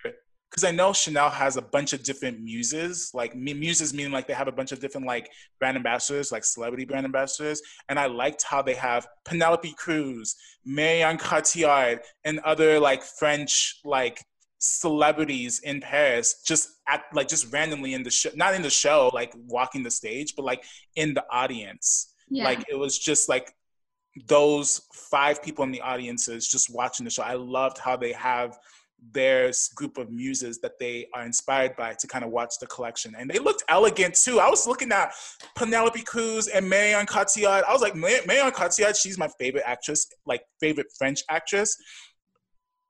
[0.49, 4.33] because I know Chanel has a bunch of different muses, like muses meaning like they
[4.33, 7.61] have a bunch of different like brand ambassadors, like celebrity brand ambassadors.
[7.87, 10.35] And I liked how they have Penelope Cruz,
[10.65, 14.23] Marion Cotillard, and other like French like
[14.57, 19.11] celebrities in Paris just act like just randomly in the show, not in the show,
[19.13, 20.63] like walking the stage, but like
[20.95, 22.13] in the audience.
[22.27, 22.43] Yeah.
[22.43, 23.53] Like it was just like
[24.27, 27.23] those five people in the audiences just watching the show.
[27.23, 28.57] I loved how they have
[29.11, 33.15] their group of muses that they are inspired by to kind of watch the collection.
[33.17, 34.39] And they looked elegant too.
[34.39, 35.13] I was looking at
[35.55, 37.63] Penelope Cruz and Marion Cotillard.
[37.63, 41.75] I was like, Marion Cotillard, she's my favorite actress, like favorite French actress.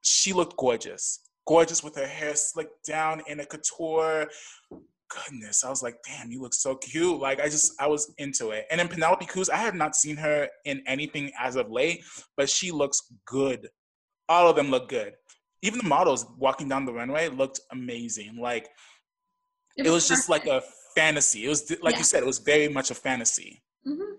[0.02, 1.20] She looked gorgeous.
[1.48, 4.30] Gorgeous with her hair slicked down in a couture.
[5.10, 7.20] Goodness, I was like, damn, you look so cute.
[7.20, 8.68] Like, I just, I was into it.
[8.70, 12.04] And then Penelope Cruz, I had not seen her in anything as of late,
[12.38, 13.70] but she looks good.
[14.28, 15.14] All of them look good
[15.62, 18.38] even the models walking down the runway looked amazing.
[18.40, 18.70] Like
[19.78, 20.62] it was, it was just like a
[20.96, 21.46] fantasy.
[21.46, 22.00] It was like yeah.
[22.00, 23.62] you said, it was very much a fantasy.
[23.88, 24.14] Mm-hmm.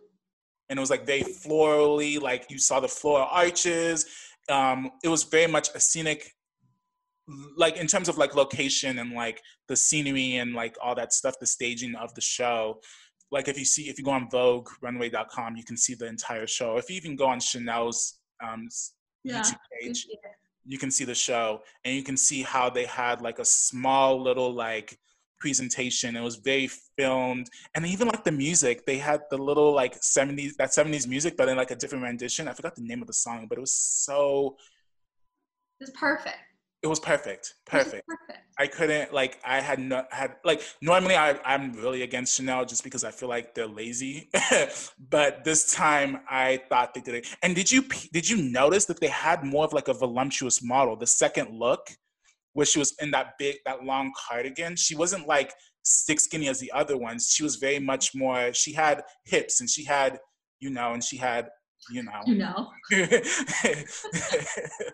[0.68, 4.06] And it was like very florally, like you saw the floral arches.
[4.48, 6.32] Um, it was very much a scenic,
[7.56, 11.34] like in terms of like location and like the scenery and like all that stuff,
[11.40, 12.80] the staging of the show.
[13.32, 16.46] Like if you see, if you go on Vogue Runway.com, you can see the entire
[16.46, 16.76] show.
[16.76, 18.68] If you even go on Chanel's um,
[19.24, 20.06] yeah, YouTube page,
[20.64, 24.20] you can see the show and you can see how they had like a small
[24.20, 24.98] little like
[25.38, 26.16] presentation.
[26.16, 26.68] It was very
[26.98, 28.84] filmed and even like the music.
[28.84, 32.48] They had the little like 70s that 70s music but in like a different rendition.
[32.48, 34.56] I forgot the name of the song but it was so
[35.80, 36.36] it's perfect
[36.82, 38.38] it was perfect perfect, perfect.
[38.58, 42.84] i couldn't like i had not had like normally I, i'm really against chanel just
[42.84, 44.30] because i feel like they're lazy
[45.10, 47.26] but this time i thought they did it.
[47.42, 50.96] And did you did you notice that they had more of like a voluptuous model?
[50.96, 51.88] The second look
[52.52, 56.60] where she was in that big that long cardigan she wasn't like stick skinny as
[56.60, 57.32] the other ones.
[57.34, 60.18] She was very much more she had hips and she had
[60.60, 61.48] you know and she had
[61.90, 62.20] you know.
[62.26, 62.68] You know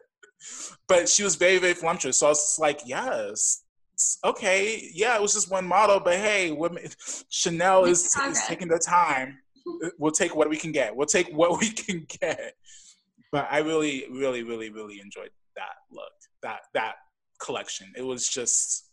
[0.89, 2.19] but she was very, very voluptuous.
[2.19, 3.63] So I was like, yes,
[4.25, 6.85] okay, yeah, it was just one model, but hey, women,
[7.31, 9.39] Chanel is, is taking the time.
[9.99, 10.95] We'll take what we can get.
[10.95, 12.55] We'll take what we can get.
[13.33, 16.95] But I really, really, really, really enjoyed that look, that that
[17.41, 17.93] collection.
[17.97, 18.91] It was just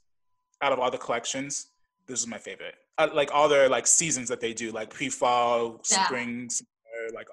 [0.61, 1.67] out of all the collections,
[2.07, 2.75] this is my favorite.
[2.97, 6.05] Uh, like all their like seasons that they do, like pre-fall, yeah.
[6.05, 6.63] springs,
[7.13, 7.27] like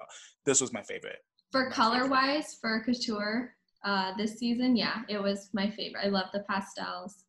[0.45, 1.19] this was my favorite.
[1.51, 6.03] For color wise, for couture, uh, this season, yeah, it was my favorite.
[6.03, 7.25] I love the pastels.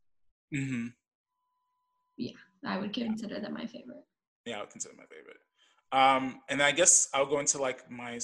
[0.54, 0.88] Mm-hmm.
[2.16, 2.32] Yeah,
[2.64, 4.04] I would consider them my favorite.
[4.44, 5.38] Yeah, I would consider my favorite.
[5.92, 8.18] Um, and I guess I'll go into like my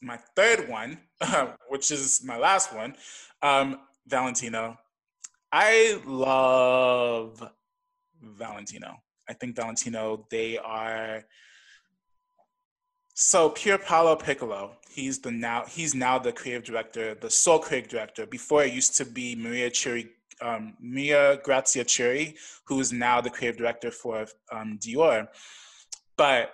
[0.00, 0.98] my third one,
[1.68, 2.96] which is my last one,
[3.42, 4.76] um, Valentino.
[5.52, 7.48] I love
[8.20, 8.96] Valentino.
[9.28, 10.26] I think Valentino.
[10.30, 11.22] They are
[13.14, 18.26] so Pierpaolo Piccioli, he's the now he's now the creative director, the sole creative director.
[18.26, 20.08] Before it used to be Maria Chiuri,
[20.40, 25.28] um, Maria Grazia Chiuri, who is now the creative director for um, Dior.
[26.16, 26.52] But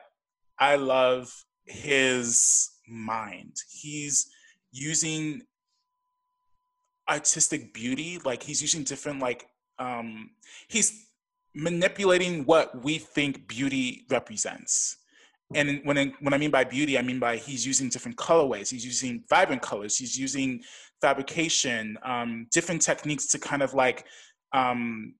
[0.58, 1.32] I love
[1.64, 3.56] his mind.
[3.70, 4.28] He's
[4.72, 5.42] using
[7.08, 9.46] artistic beauty, like he's using different like
[9.78, 10.30] um,
[10.66, 11.06] he's
[11.54, 14.96] manipulating what we think beauty represents
[15.54, 18.70] and when I, when I mean by beauty, I mean by he's using different colorways.
[18.70, 19.96] He's using vibrant colors.
[19.96, 20.62] He's using
[21.00, 24.04] fabrication, um, different techniques to kind of like
[24.52, 25.14] um,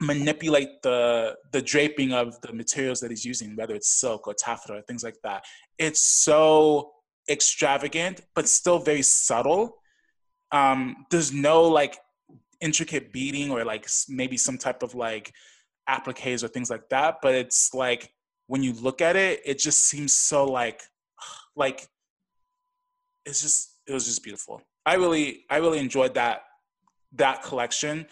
[0.00, 4.78] manipulate the the draping of the materials that he's using, whether it's silk or taffeta
[4.78, 5.44] or things like that.
[5.78, 6.92] It's so
[7.28, 9.76] extravagant, but still very subtle.
[10.50, 11.98] Um, there's no like
[12.60, 15.32] intricate beading or like maybe some type of like
[15.88, 18.10] appliques or things like that, but it's like
[18.54, 20.80] when you look at it, it just seems so like
[21.56, 21.88] like
[23.26, 24.62] it's just it was just beautiful.
[24.86, 26.42] I really I really enjoyed that
[27.14, 28.06] that collection.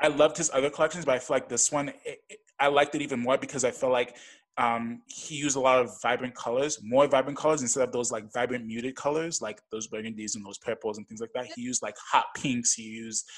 [0.00, 2.94] I loved his other collections, but I feel like this one it, it, I liked
[2.94, 4.16] it even more because I felt like
[4.56, 8.32] um, he used a lot of vibrant colors, more vibrant colors instead of those like
[8.32, 11.48] vibrant muted colors, like those burgundies and those purples and things like that.
[11.54, 12.72] He used like hot pinks.
[12.72, 13.28] He used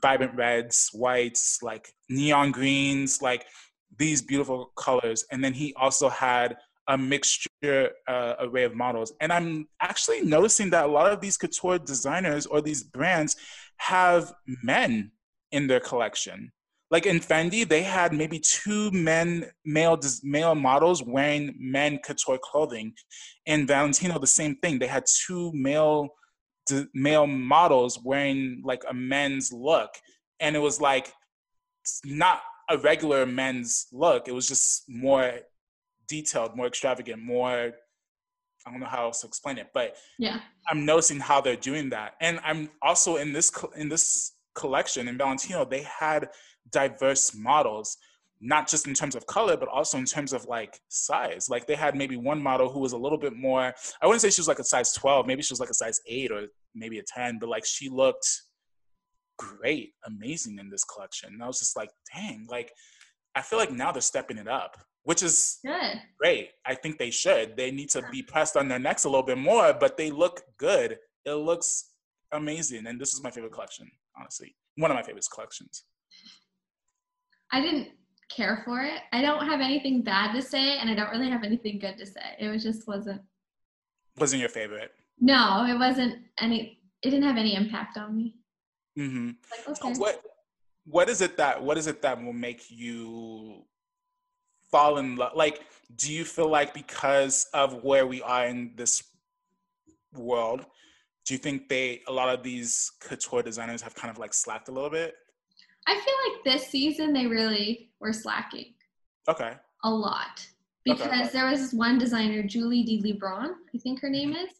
[0.00, 3.46] vibrant reds, whites, like neon greens, like
[3.98, 5.24] these beautiful colors.
[5.30, 6.56] And then he also had
[6.88, 9.12] a mixture uh, array of models.
[9.20, 13.36] And I'm actually noticing that a lot of these couture designers or these brands
[13.76, 14.32] have
[14.62, 15.12] men
[15.52, 16.52] in their collection.
[16.90, 22.94] Like in Fendi, they had maybe two men, male male models wearing men couture clothing.
[23.46, 24.80] In Valentino, the same thing.
[24.80, 26.08] They had two male
[26.92, 29.90] male models wearing like a men's look,
[30.40, 31.12] and it was like
[32.04, 34.28] not a regular men's look.
[34.28, 35.40] It was just more
[36.08, 37.72] detailed, more extravagant, more
[38.66, 41.88] I don't know how else to explain it, but yeah, I'm noticing how they're doing
[41.90, 46.28] that, and I'm also in this in this collection in Valentino, they had
[46.70, 47.96] diverse models,
[48.40, 51.48] not just in terms of color, but also in terms of like size.
[51.48, 54.30] Like they had maybe one model who was a little bit more, I wouldn't say
[54.30, 56.98] she was like a size 12, maybe she was like a size 8 or maybe
[56.98, 58.28] a 10, but like she looked
[59.40, 61.30] great, amazing in this collection.
[61.32, 62.72] And I was just like, dang, like
[63.34, 66.00] I feel like now they're stepping it up, which is Good.
[66.18, 66.50] great.
[66.66, 67.56] I think they should.
[67.56, 70.42] They need to be pressed on their necks a little bit more, but they look
[70.58, 70.98] good.
[71.24, 71.90] It looks
[72.32, 72.86] amazing.
[72.86, 74.56] And this is my favorite collection, honestly.
[74.76, 75.84] One of my favorite collections.
[77.52, 77.88] I didn't
[78.34, 79.00] care for it.
[79.12, 82.06] I don't have anything bad to say, and I don't really have anything good to
[82.06, 82.36] say.
[82.38, 83.22] It was just wasn't.
[84.18, 84.92] Wasn't your favorite?
[85.20, 86.78] No, it wasn't any.
[87.02, 88.36] It didn't have any impact on me.
[88.98, 89.30] Mm-hmm.
[89.68, 90.22] Like okay, what
[90.84, 93.64] what is it that what is it that will make you
[94.70, 95.32] fall in love?
[95.34, 95.62] Like,
[95.96, 99.02] do you feel like because of where we are in this
[100.14, 100.64] world,
[101.26, 104.68] do you think they a lot of these couture designers have kind of like slacked
[104.68, 105.14] a little bit?
[105.86, 108.74] I feel like this season they really were slacking
[109.28, 109.54] Okay.
[109.84, 110.46] a lot
[110.88, 111.02] Okay.
[111.02, 114.50] because there was this one designer, Julie de Libran, I think her name is.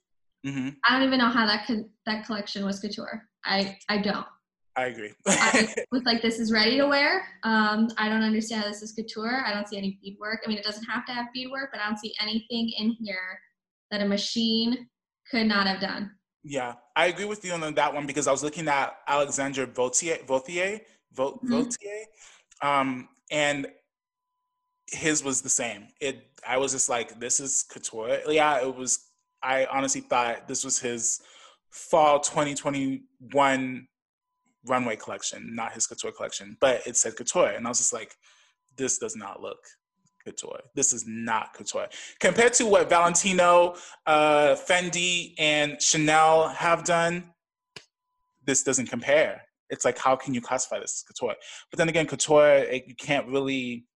[0.46, 0.70] Mm-hmm.
[0.84, 3.28] I don't even know how that could, that collection was couture.
[3.44, 4.26] I I don't.
[4.76, 5.12] I agree.
[5.26, 7.26] I was like, this is ready to wear.
[7.42, 9.42] Um, I don't understand how this is couture.
[9.44, 10.40] I don't see any beadwork.
[10.44, 13.38] I mean, it doesn't have to have beadwork, but I don't see anything in here
[13.90, 14.88] that a machine
[15.30, 16.12] could not have done.
[16.44, 20.18] Yeah, I agree with you on that one because I was looking at Alexandre Vauthier,
[20.26, 20.80] Vauthier,
[21.12, 21.48] Vau- Mhm.
[21.50, 22.04] Vauthier,
[22.62, 23.66] um, and
[24.86, 25.88] his was the same.
[26.00, 28.20] It, I was just like, this is couture.
[28.28, 29.06] Yeah, it was.
[29.42, 31.20] I honestly thought this was his
[31.70, 33.86] fall 2021
[34.66, 38.14] runway collection, not his couture collection, but it said couture, and I was just like,
[38.76, 39.58] this does not look
[40.24, 40.60] couture.
[40.74, 47.32] This is not couture compared to what Valentino, uh, Fendi, and Chanel have done.
[48.44, 49.42] This doesn't compare.
[49.70, 51.36] It's like, how can you classify this as couture?
[51.70, 53.86] But then again, couture, it, you can't really.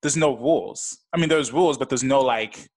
[0.00, 0.98] There's no rules.
[1.12, 2.68] I mean, there's rules, but there's no like.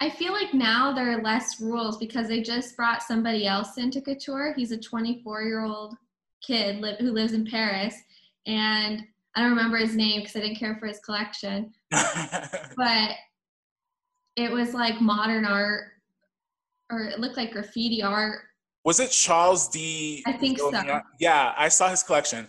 [0.00, 4.00] I feel like now there are less rules because they just brought somebody else into
[4.00, 4.52] couture.
[4.56, 5.96] He's a 24 year old
[6.40, 7.94] kid li- who lives in Paris,
[8.46, 9.02] and
[9.34, 11.72] I don't remember his name because I didn't care for his collection.
[12.76, 13.10] But
[14.36, 15.88] it was like modern art,
[16.90, 18.42] or it looked like graffiti art.
[18.84, 20.22] Was it Charles D?
[20.26, 20.70] I think so.
[21.18, 22.46] Yeah, I saw his collection.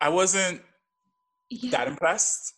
[0.00, 0.62] I wasn't
[1.50, 1.70] Yeah.
[1.72, 2.54] that impressed.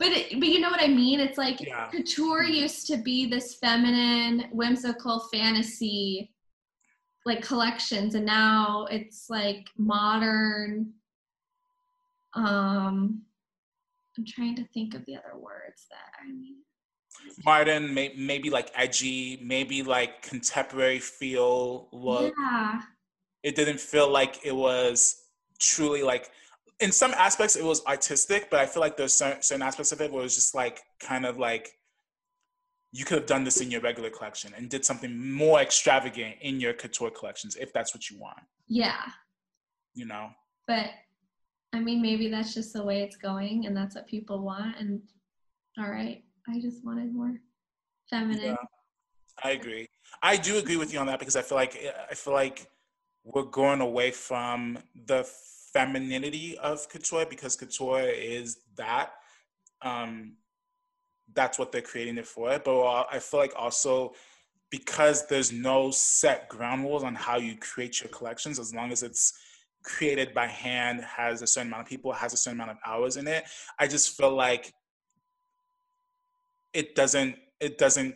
[0.00, 1.20] But it, but you know what I mean?
[1.20, 1.88] It's like Yeah.
[1.90, 6.32] couture used to be this feminine, whimsical fantasy
[7.26, 10.90] like collections and now it's like modern
[12.32, 13.20] um
[14.16, 16.56] I'm trying to think of the other words that I mean.
[17.44, 22.32] Martin, may, maybe like edgy, maybe like contemporary feel look.
[22.38, 22.80] Yeah.
[23.42, 25.24] It didn't feel like it was
[25.58, 26.30] truly like.
[26.80, 30.00] In some aspects, it was artistic, but I feel like there's certain, certain aspects of
[30.00, 31.76] it where it was just like kind of like
[32.92, 36.58] you could have done this in your regular collection and did something more extravagant in
[36.58, 38.40] your couture collections if that's what you want.
[38.66, 39.02] Yeah.
[39.94, 40.30] You know.
[40.66, 40.90] But
[41.72, 45.00] I mean maybe that's just the way it's going and that's what people want and
[45.78, 46.24] all right.
[46.48, 47.40] I just wanted more
[48.08, 48.42] feminine.
[48.42, 48.56] Yeah,
[49.44, 49.88] I agree.
[50.22, 51.76] I do agree with you on that because I feel like
[52.10, 52.66] I feel like
[53.22, 55.28] we're going away from the
[55.72, 59.12] femininity of couture because couture is that.
[59.82, 60.34] Um,
[61.32, 62.58] that's what they're creating it for.
[62.58, 64.14] But I feel like also
[64.70, 69.02] because there's no set ground rules on how you create your collections, as long as
[69.02, 69.32] it's
[69.82, 73.16] created by hand, has a certain amount of people, has a certain amount of hours
[73.16, 73.44] in it.
[73.78, 74.72] I just feel like
[76.72, 78.14] it doesn't it doesn't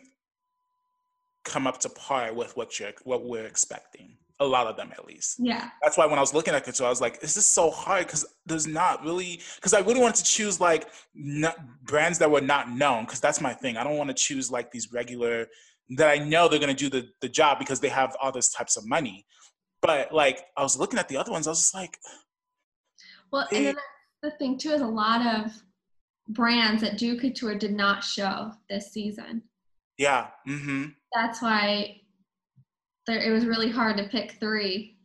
[1.43, 5.05] come up to par with what you're what we're expecting a lot of them at
[5.05, 5.37] least.
[5.39, 5.69] Yeah.
[5.81, 8.05] that's why when i was looking at couture i was like this is so hard?
[8.05, 12.41] Because there's not really because i really wanted to choose like not, brands that were
[12.41, 13.77] not known because that's my thing.
[13.77, 15.47] I don't want to choose like these regular
[15.97, 18.49] that i know they're going to do the, the job because they have all this
[18.49, 19.25] types of money.
[19.81, 21.97] But like i was looking at the other ones i was just like
[23.31, 23.75] Well, and then
[24.21, 25.51] the thing too is a lot of
[26.27, 29.43] brands that do couture did not show this season.
[29.97, 30.87] yeah mm-hmm.
[31.13, 32.01] That's why
[33.07, 34.97] there, it was really hard to pick three.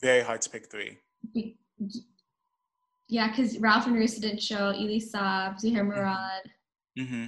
[0.00, 0.98] very hard to pick three
[1.34, 1.56] Be-
[3.08, 6.42] Yeah, because Ralph and Russo didn't show, Elie Saab, Zuhair Murad.
[6.98, 7.26] mm-hmm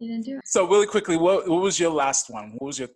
[0.00, 0.42] They didn't do it.
[0.46, 2.52] So really quickly, what what was your last one?
[2.58, 2.88] What was your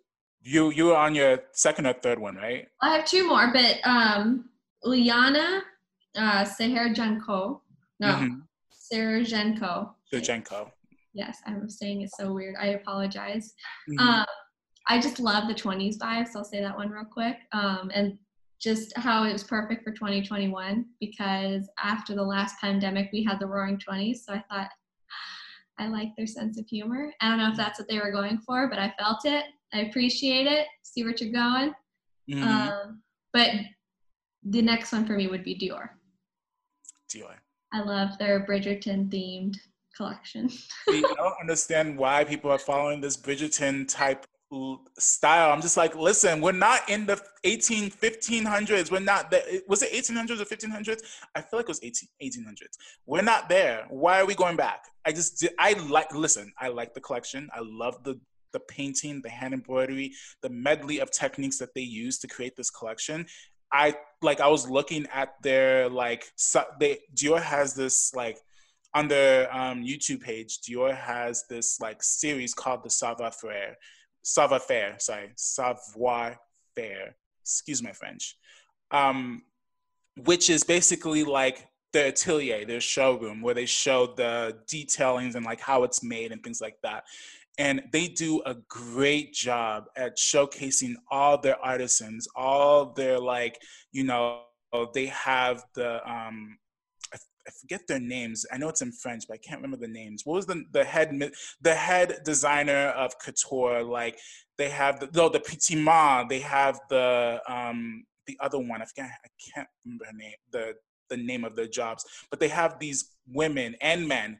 [0.43, 2.67] you you were on your second or third one, right?
[2.81, 4.49] I have two more, but um,
[4.83, 5.61] Liana
[6.15, 7.61] uh, Seherjanko.
[7.99, 8.41] No, Mhm.
[8.91, 9.93] Seherjanko.
[10.11, 10.71] Shevchenko.
[11.13, 12.55] Yes, I'm saying it so weird.
[12.59, 13.53] I apologize.
[13.89, 13.99] Mhm.
[13.99, 14.25] Um,
[14.87, 17.37] I just love the 20s vibe, so I'll say that one real quick.
[17.51, 18.17] Um, and
[18.61, 23.45] just how it was perfect for 2021 because after the last pandemic we had the
[23.45, 24.69] roaring 20s so i thought
[25.79, 27.11] i like their sense of humor.
[27.21, 29.45] I don't know if that's what they were going for but i felt it.
[29.73, 30.67] I appreciate it.
[30.83, 31.73] See what you're going.
[32.29, 32.43] Mm-hmm.
[32.43, 33.01] um,
[33.33, 33.49] but
[34.43, 35.89] the next one for me would be dior.
[37.09, 37.35] Dior.
[37.73, 39.55] I love their bridgerton themed
[39.95, 40.49] collection.
[40.89, 44.25] I don't understand why people are following this bridgerton type
[44.97, 45.51] style.
[45.51, 48.91] I'm just like, listen, we're not in the 18, 1500s.
[48.91, 49.43] We're not there.
[49.67, 51.01] Was it 1800s or 1500s?
[51.35, 52.77] I feel like it was 18, 1800s.
[53.05, 53.85] We're not there.
[53.89, 54.85] Why are we going back?
[55.05, 57.49] I just, I like, listen, I like the collection.
[57.53, 58.19] I love the,
[58.51, 62.69] the painting, the hand embroidery, the medley of techniques that they use to create this
[62.69, 63.25] collection.
[63.71, 68.37] I like, I was looking at their, like, so they, Dior has this, like,
[68.93, 73.77] on their um, YouTube page, Dior has this, like, series called the Savoir Faire
[74.21, 76.37] savoir faire, sorry, savoir
[76.75, 78.37] faire, excuse my French,
[78.91, 79.43] um,
[80.17, 85.59] which is basically like the atelier, their showroom, where they show the detailings and like
[85.59, 87.03] how it's made and things like that.
[87.57, 93.61] And they do a great job at showcasing all their artisans, all their like,
[93.91, 94.43] you know,
[94.93, 96.57] they have the um,
[97.47, 98.45] I forget their names.
[98.51, 100.25] I know it's in French, but I can't remember the names.
[100.25, 101.31] What was the the head
[101.61, 103.83] the head designer of couture?
[103.83, 104.19] Like
[104.57, 106.29] they have the no the Pitiment.
[106.29, 108.81] They have the um the other one.
[108.81, 109.05] I forget.
[109.05, 110.35] I can't remember her name.
[110.51, 110.73] The
[111.09, 114.39] the name of their jobs, but they have these women and men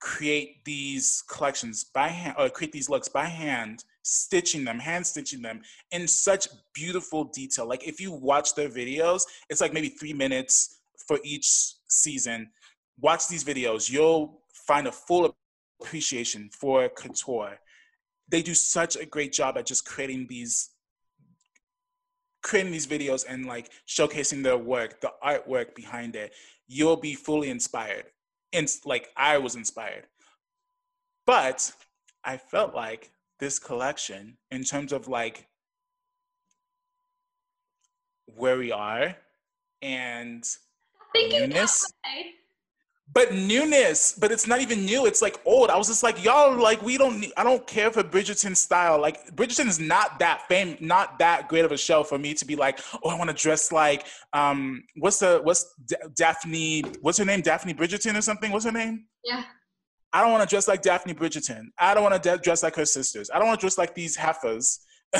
[0.00, 5.42] create these collections by hand or create these looks by hand stitching them hand stitching
[5.42, 5.60] them
[5.90, 10.77] in such beautiful detail like if you watch their videos it's like maybe three minutes
[11.08, 11.48] for each
[11.88, 12.50] season,
[13.00, 13.90] watch these videos.
[13.90, 15.34] You'll find a full
[15.80, 17.58] appreciation for couture.
[18.28, 20.70] They do such a great job at just creating these
[22.42, 26.32] creating these videos and like showcasing their work, the artwork behind it.
[26.68, 28.04] You'll be fully inspired.
[28.52, 30.06] And like I was inspired.
[31.26, 31.72] But
[32.24, 35.46] I felt like this collection, in terms of like
[38.26, 39.16] where we are
[39.82, 40.44] and
[41.26, 41.92] newness.
[43.10, 45.06] But newness, but it's not even new.
[45.06, 45.70] It's like old.
[45.70, 47.20] I was just like, y'all, like we don't.
[47.20, 49.00] Need, I don't care for Bridgerton style.
[49.00, 52.44] Like Bridgerton is not that fame, not that great of a show for me to
[52.44, 56.82] be like, oh, I want to dress like, um, what's the what's D- Daphne?
[57.00, 57.40] What's her name?
[57.40, 58.52] Daphne Bridgerton or something?
[58.52, 59.06] What's her name?
[59.24, 59.42] Yeah.
[60.12, 61.64] I don't want to dress like Daphne Bridgerton.
[61.78, 63.30] I don't want to de- dress like her sisters.
[63.32, 64.80] I don't want to dress like these heifers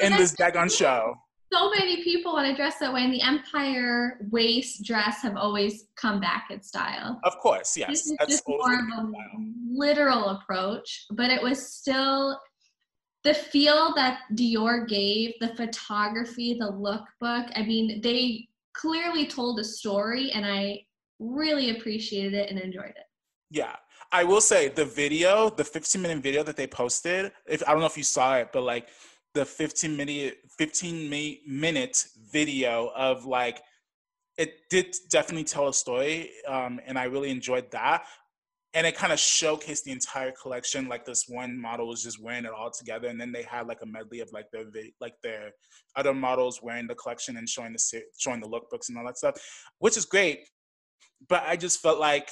[0.00, 1.14] in this daggone show
[1.52, 5.84] so many people want to dress that way, and the empire waist dress have always
[5.96, 7.20] come back in style.
[7.24, 7.88] Of course, yes.
[7.88, 9.10] This is That's just more of a
[9.70, 12.40] literal approach, but it was still
[13.24, 17.50] the feel that Dior gave, the photography, the lookbook.
[17.54, 20.84] I mean, they clearly told a story, and I
[21.18, 23.06] really appreciated it and enjoyed it.
[23.50, 23.76] Yeah.
[24.10, 27.80] I will say the video, the 15 minute video that they posted, if I don't
[27.80, 28.88] know if you saw it, but like
[29.38, 31.08] the 15 minute 15
[31.46, 33.62] minute video of like
[34.36, 38.04] it did definitely tell a story um, and i really enjoyed that.
[38.74, 42.44] And it kind of showcased the entire collection like this one model was just wearing
[42.44, 44.64] it all together and then they had like a medley of like their
[45.00, 45.52] like their
[45.96, 49.36] other models wearing the collection and showing the showing the lookbooks and all that stuff
[49.78, 50.40] which is great.
[51.28, 52.28] But i just felt like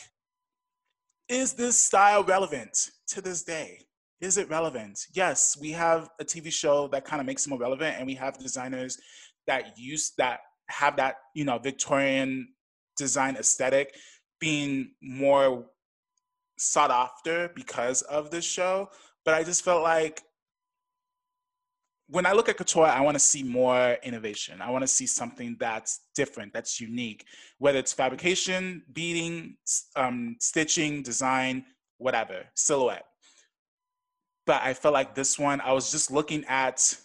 [1.28, 3.85] is this style relevant to this day
[4.20, 5.06] is it relevant?
[5.12, 8.14] Yes, we have a TV show that kind of makes it more relevant, and we
[8.14, 8.98] have designers
[9.46, 12.48] that use that have that you know Victorian
[12.96, 13.94] design aesthetic
[14.40, 15.66] being more
[16.58, 18.88] sought after because of this show.
[19.24, 20.22] But I just felt like
[22.08, 24.62] when I look at couture, I want to see more innovation.
[24.62, 27.24] I want to see something that's different, that's unique,
[27.58, 29.56] whether it's fabrication, beading,
[29.96, 31.64] um, stitching, design,
[31.98, 33.04] whatever, silhouette
[34.46, 36.96] but I felt like this one, I was just looking at,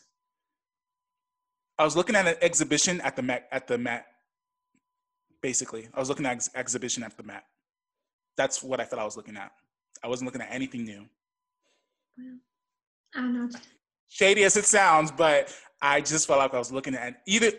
[1.78, 4.06] I was looking at an exhibition at the Met, at the Met,
[5.42, 5.90] basically.
[5.94, 7.44] I was looking at ex- exhibition at the Met.
[8.38, 9.52] That's what I thought I was looking at.
[10.04, 11.06] I wasn't looking at anything new.
[12.18, 12.38] Well,
[13.16, 13.60] I don't know.
[14.08, 17.52] Shady as it sounds, but I just felt like I was looking at either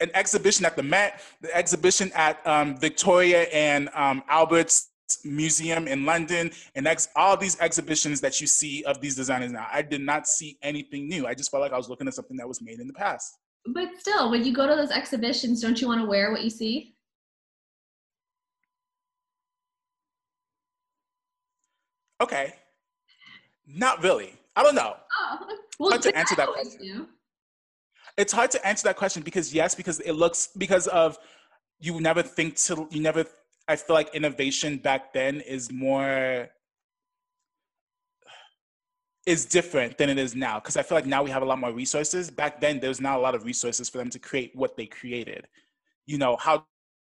[0.00, 4.88] an exhibition at the Met, the exhibition at um, Victoria and um, Albert's
[5.24, 9.66] Museum in London, and ex- all these exhibitions that you see of these designers now.
[9.72, 11.26] I did not see anything new.
[11.26, 13.38] I just felt like I was looking at something that was made in the past.
[13.66, 16.50] But still, when you go to those exhibitions, don't you want to wear what you
[16.50, 16.94] see?
[22.20, 22.54] Okay.
[23.66, 24.32] Not really.
[24.54, 24.94] I don't know.
[25.20, 25.46] Oh,
[25.78, 27.08] well, to answer that question.
[28.16, 31.18] it's hard to answer that question because yes, because it looks because of
[31.80, 33.24] you never think to you never.
[33.68, 36.48] I feel like innovation back then is more
[39.26, 41.58] is different than it is now because I feel like now we have a lot
[41.58, 42.30] more resources.
[42.30, 45.48] Back then, there's not a lot of resources for them to create what they created.
[46.06, 46.64] You know how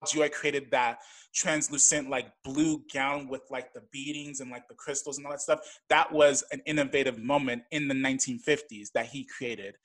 [0.06, 0.98] Joy created that
[1.34, 5.40] translucent like blue gown with like the beadings and like the crystals and all that
[5.40, 5.60] stuff.
[5.88, 9.76] That was an innovative moment in the 1950s that he created.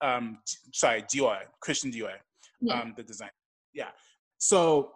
[0.00, 0.38] Um,
[0.72, 2.14] sorry, Dior, Christian Dior,
[2.60, 2.80] yeah.
[2.80, 3.30] um, the design.
[3.72, 3.90] Yeah.
[4.38, 4.92] So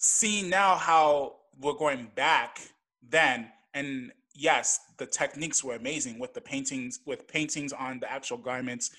[0.00, 2.60] seeing now how we're going back
[3.08, 8.38] then and yes, the techniques were amazing with the paintings, with paintings on the actual
[8.38, 8.90] garments,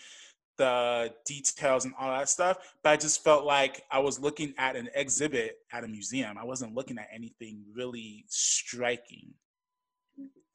[0.58, 2.76] the details and all that stuff.
[2.84, 6.38] But I just felt like I was looking at an exhibit at a museum.
[6.38, 9.34] I wasn't looking at anything really striking,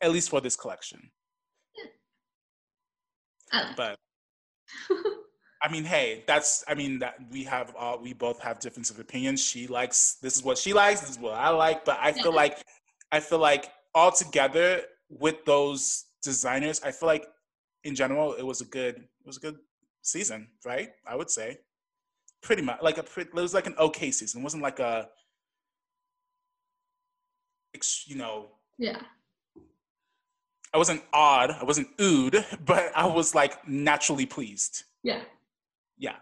[0.00, 1.10] at least for this collection.
[3.76, 3.96] But
[5.66, 9.00] I mean, hey, that's I mean that we have all we both have difference of
[9.00, 9.42] opinions.
[9.42, 12.26] She likes this is what she likes, this is what I like, but I feel
[12.26, 12.36] mm-hmm.
[12.36, 12.62] like
[13.10, 17.26] I feel like all together with those designers, I feel like
[17.82, 19.56] in general it was a good it was a good
[20.02, 20.90] season, right?
[21.04, 21.58] I would say
[22.44, 24.42] pretty much like a it was like an okay season.
[24.42, 25.08] It wasn't like a
[28.06, 28.46] you know
[28.78, 29.00] yeah
[30.72, 34.84] I wasn't odd, I wasn't ooed, but I was like naturally pleased.
[35.02, 35.22] Yeah.
[35.98, 36.16] Yeah.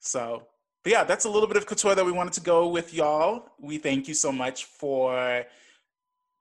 [0.00, 0.46] So,
[0.82, 3.46] but yeah, that's a little bit of couture that we wanted to go with y'all.
[3.58, 5.44] We thank you so much for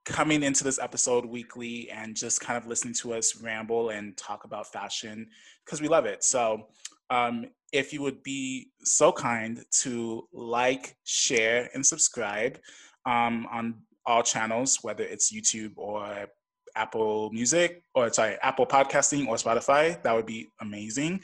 [0.06, 4.44] coming into this episode weekly and just kind of listening to us ramble and talk
[4.44, 5.28] about fashion
[5.66, 6.24] because we love it.
[6.24, 6.68] So,
[7.10, 12.60] um, if you would be so kind to like, share, and subscribe
[13.06, 13.76] um, on
[14.06, 16.28] all channels, whether it's YouTube or
[16.76, 21.22] Apple Music or sorry, Apple Podcasting or Spotify, that would be amazing.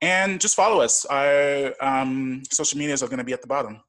[0.00, 1.04] And just follow us.
[1.06, 3.80] Our um, social medias are going to be at the bottom.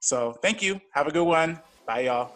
[0.00, 0.80] So thank you.
[0.92, 1.60] Have a good one.
[1.86, 2.32] Bye, y'all.